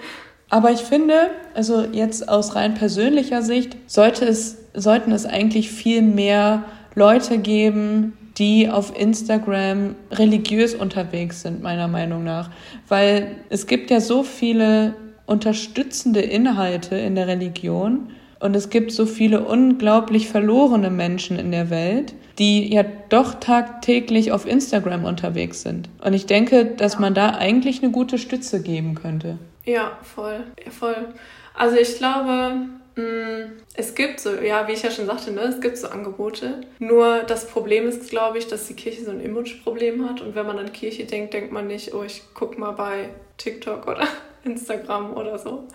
Aber 0.50 0.72
ich 0.72 0.82
finde, 0.82 1.30
also 1.54 1.82
jetzt 1.92 2.30
aus 2.30 2.56
rein 2.56 2.74
persönlicher 2.74 3.42
Sicht, 3.42 3.76
sollte 3.86 4.26
es, 4.26 4.58
sollten 4.74 5.12
es 5.12 5.26
eigentlich 5.26 5.72
viel 5.72 6.02
mehr 6.02 6.64
Leute 6.96 7.38
geben, 7.38 8.18
die 8.38 8.70
auf 8.70 8.98
Instagram 8.98 9.96
religiös 10.12 10.76
unterwegs 10.76 11.42
sind, 11.42 11.62
meiner 11.62 11.88
Meinung 11.88 12.24
nach. 12.24 12.50
Weil 12.88 13.38
es 13.50 13.68
gibt 13.68 13.90
ja 13.90 14.00
so 14.00 14.24
viele 14.24 14.94
unterstützende 15.26 16.22
Inhalte 16.22 16.96
in 16.96 17.16
der 17.16 17.28
Religion 17.28 18.12
und 18.40 18.56
es 18.56 18.70
gibt 18.70 18.92
so 18.92 19.06
viele 19.06 19.44
unglaublich 19.44 20.28
verlorene 20.28 20.90
Menschen 20.90 21.40
in 21.40 21.52
der 21.52 21.70
Welt, 21.70 22.14
die 22.38 22.72
ja 22.72 22.86
doch 23.10 23.36
tagtäglich 23.36 24.32
auf 24.32 24.46
Instagram 24.46 25.06
unterwegs 25.06 25.64
sind. 25.64 25.90
Und 26.04 26.14
ich 26.14 26.28
denke, 26.28 26.66
dass 26.66 27.00
man 27.00 27.16
da 27.16 27.32
eigentlich 27.32 27.82
eine 27.82 27.92
gute 27.92 28.20
Stütze 28.20 28.62
geben 28.62 28.94
könnte. 28.94 29.40
Ja, 29.66 29.98
voll, 30.04 30.44
voll. 30.70 30.96
Also 31.56 31.78
ich 31.78 31.98
glaube, 31.98 32.68
es 33.76 33.94
gibt 33.94 34.20
so, 34.20 34.34
ja, 34.36 34.68
wie 34.68 34.72
ich 34.72 34.82
ja 34.82 34.90
schon 34.90 35.06
sagte, 35.06 35.32
ne, 35.32 35.42
es 35.42 35.62
gibt 35.62 35.78
so 35.78 35.88
Angebote. 35.88 36.62
Nur 36.80 37.24
das 37.24 37.48
Problem 37.48 37.88
ist, 37.88 38.10
glaube 38.10 38.40
ich, 38.40 38.48
dass 38.48 38.68
die 38.68 38.74
Kirche 38.74 39.04
so 39.04 39.12
ein 39.12 39.22
Imageproblem 39.22 40.10
hat. 40.10 40.22
Und 40.22 40.36
wenn 40.36 40.48
man 40.48 40.58
an 40.58 40.74
Kirche 40.74 41.06
denkt, 41.06 41.34
denkt 41.34 41.52
man 41.52 41.68
nicht, 41.68 41.94
oh, 41.94 42.04
ich 42.04 42.24
guck 42.34 42.58
mal 42.58 42.72
bei 42.72 43.10
TikTok 43.38 43.88
oder 43.88 44.08
Instagram 44.44 45.16
oder 45.16 45.38
so, 45.38 45.68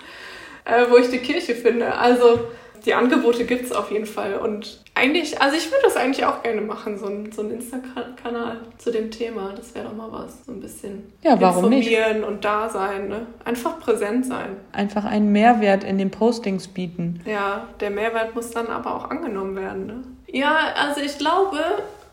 äh, 0.65 0.85
wo 0.91 0.97
ich 0.97 1.11
die 1.11 1.19
Kirche 1.19 1.55
finde. 1.55 1.95
Also 1.95 2.49
die 2.85 2.95
Angebote 2.95 3.45
gibt 3.45 3.65
es 3.65 3.73
auf 3.73 3.91
jeden 3.91 4.07
Fall. 4.07 4.35
Und 4.37 4.81
eigentlich, 4.95 5.41
also 5.41 5.57
ich 5.57 5.71
würde 5.71 5.85
das 5.85 5.97
eigentlich 5.97 6.25
auch 6.25 6.43
gerne 6.43 6.61
machen, 6.61 6.99
so 6.99 7.07
ein, 7.07 7.33
so 7.33 7.43
ein 7.43 7.51
Insta-Kanal 7.51 8.61
zu 8.79 8.91
dem 8.91 9.11
Thema. 9.11 9.53
Das 9.57 9.75
wäre 9.75 9.87
doch 9.87 9.95
mal 9.95 10.11
was. 10.11 10.45
So 10.45 10.53
ein 10.53 10.61
bisschen 10.61 11.13
ja, 11.23 11.41
warum 11.41 11.73
informieren 11.73 12.19
nicht? 12.19 12.29
und 12.29 12.45
da 12.45 12.69
sein. 12.69 13.09
Ne? 13.09 13.27
Einfach 13.45 13.81
präsent 13.81 14.27
sein. 14.27 14.57
Einfach 14.73 15.05
einen 15.05 15.33
Mehrwert 15.33 15.85
in 15.85 15.99
den 15.99 16.11
Postings 16.11 16.69
bieten. 16.69 17.21
Ja, 17.25 17.69
der 17.81 17.91
Mehrwert 17.91 18.35
muss 18.35 18.51
dann 18.51 18.67
aber 18.67 18.95
auch 18.95 19.11
angenommen 19.11 19.57
werden. 19.57 19.87
Ne? 19.87 20.03
Ja, 20.27 20.75
also 20.77 21.01
ich 21.01 21.19
glaube, 21.19 21.59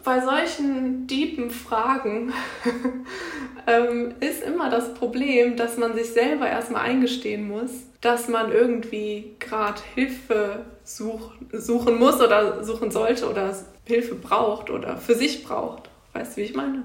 bei 0.03 0.21
solchen 0.21 1.07
tiefen 1.07 1.49
Fragen 1.49 2.33
ähm, 3.67 4.13
ist 4.19 4.43
immer 4.43 4.69
das 4.69 4.93
Problem, 4.93 5.55
dass 5.57 5.77
man 5.77 5.95
sich 5.95 6.11
selber 6.11 6.47
erstmal 6.47 6.83
eingestehen 6.83 7.47
muss, 7.47 7.71
dass 8.01 8.27
man 8.27 8.51
irgendwie 8.51 9.35
gerade 9.39 9.81
Hilfe 9.95 10.65
such, 10.83 11.31
suchen 11.51 11.99
muss 11.99 12.21
oder 12.21 12.63
suchen 12.63 12.91
sollte 12.91 13.29
oder 13.29 13.53
Hilfe 13.85 14.15
braucht 14.15 14.69
oder 14.69 14.97
für 14.97 15.15
sich 15.15 15.43
braucht. 15.43 15.89
Weißt 16.13 16.33
du, 16.33 16.41
wie 16.41 16.45
ich 16.45 16.55
meine? 16.55 16.83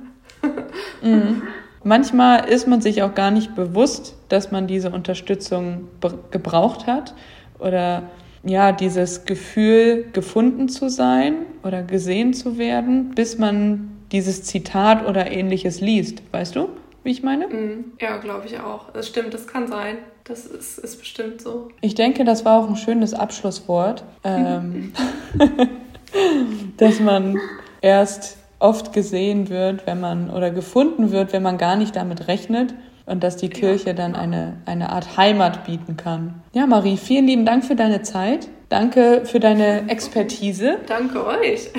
mhm. 1.02 1.42
Manchmal 1.84 2.48
ist 2.48 2.66
man 2.66 2.80
sich 2.80 3.02
auch 3.02 3.14
gar 3.14 3.30
nicht 3.30 3.54
bewusst, 3.54 4.16
dass 4.30 4.50
man 4.50 4.66
diese 4.66 4.90
Unterstützung 4.90 5.88
gebraucht 6.30 6.86
hat 6.86 7.14
oder 7.58 8.04
ja, 8.44 8.72
dieses 8.72 9.24
Gefühl, 9.24 10.06
gefunden 10.12 10.68
zu 10.68 10.88
sein 10.88 11.46
oder 11.62 11.82
gesehen 11.82 12.34
zu 12.34 12.58
werden, 12.58 13.10
bis 13.14 13.38
man 13.38 13.90
dieses 14.12 14.44
Zitat 14.44 15.06
oder 15.08 15.30
ähnliches 15.30 15.80
liest. 15.80 16.22
Weißt 16.32 16.54
du, 16.56 16.68
wie 17.02 17.10
ich 17.10 17.22
meine? 17.22 17.48
Mhm. 17.48 17.84
Ja, 18.00 18.18
glaube 18.18 18.46
ich 18.46 18.60
auch. 18.60 18.90
Das 18.92 19.08
stimmt, 19.08 19.34
das 19.34 19.46
kann 19.46 19.66
sein. 19.66 19.96
Das 20.24 20.46
ist, 20.46 20.78
ist 20.78 20.98
bestimmt 21.00 21.42
so. 21.42 21.68
Ich 21.80 21.94
denke, 21.94 22.24
das 22.24 22.44
war 22.44 22.58
auch 22.58 22.68
ein 22.68 22.76
schönes 22.76 23.12
Abschlusswort, 23.12 24.04
ähm, 24.24 24.92
dass 26.78 27.00
man 27.00 27.38
erst 27.82 28.38
oft 28.58 28.94
gesehen 28.94 29.50
wird, 29.50 29.86
wenn 29.86 30.00
man 30.00 30.30
oder 30.30 30.50
gefunden 30.50 31.10
wird, 31.10 31.34
wenn 31.34 31.42
man 31.42 31.58
gar 31.58 31.76
nicht 31.76 31.96
damit 31.96 32.28
rechnet 32.28 32.74
und 33.06 33.22
dass 33.22 33.36
die 33.36 33.48
Kirche 33.48 33.94
dann 33.94 34.14
eine, 34.14 34.56
eine 34.64 34.90
Art 34.90 35.16
Heimat 35.16 35.66
bieten 35.66 35.96
kann. 35.96 36.42
Ja, 36.52 36.66
Marie, 36.66 36.96
vielen 36.96 37.26
lieben 37.26 37.44
Dank 37.44 37.64
für 37.64 37.76
deine 37.76 38.02
Zeit. 38.02 38.48
Danke 38.68 39.22
für 39.24 39.40
deine 39.40 39.88
Expertise. 39.88 40.78
Danke 40.86 41.26
euch. 41.26 41.70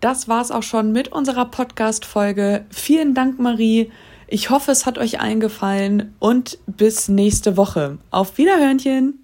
das 0.00 0.28
war's 0.28 0.50
auch 0.50 0.62
schon 0.62 0.92
mit 0.92 1.08
unserer 1.08 1.44
Podcast-Folge. 1.46 2.64
Vielen 2.70 3.14
Dank, 3.14 3.38
Marie. 3.38 3.90
Ich 4.26 4.48
hoffe, 4.48 4.70
es 4.70 4.86
hat 4.86 4.96
euch 4.96 5.20
eingefallen 5.20 6.14
und 6.20 6.58
bis 6.66 7.08
nächste 7.08 7.56
Woche. 7.56 7.98
Auf 8.10 8.38
Wiederhörnchen. 8.38 9.18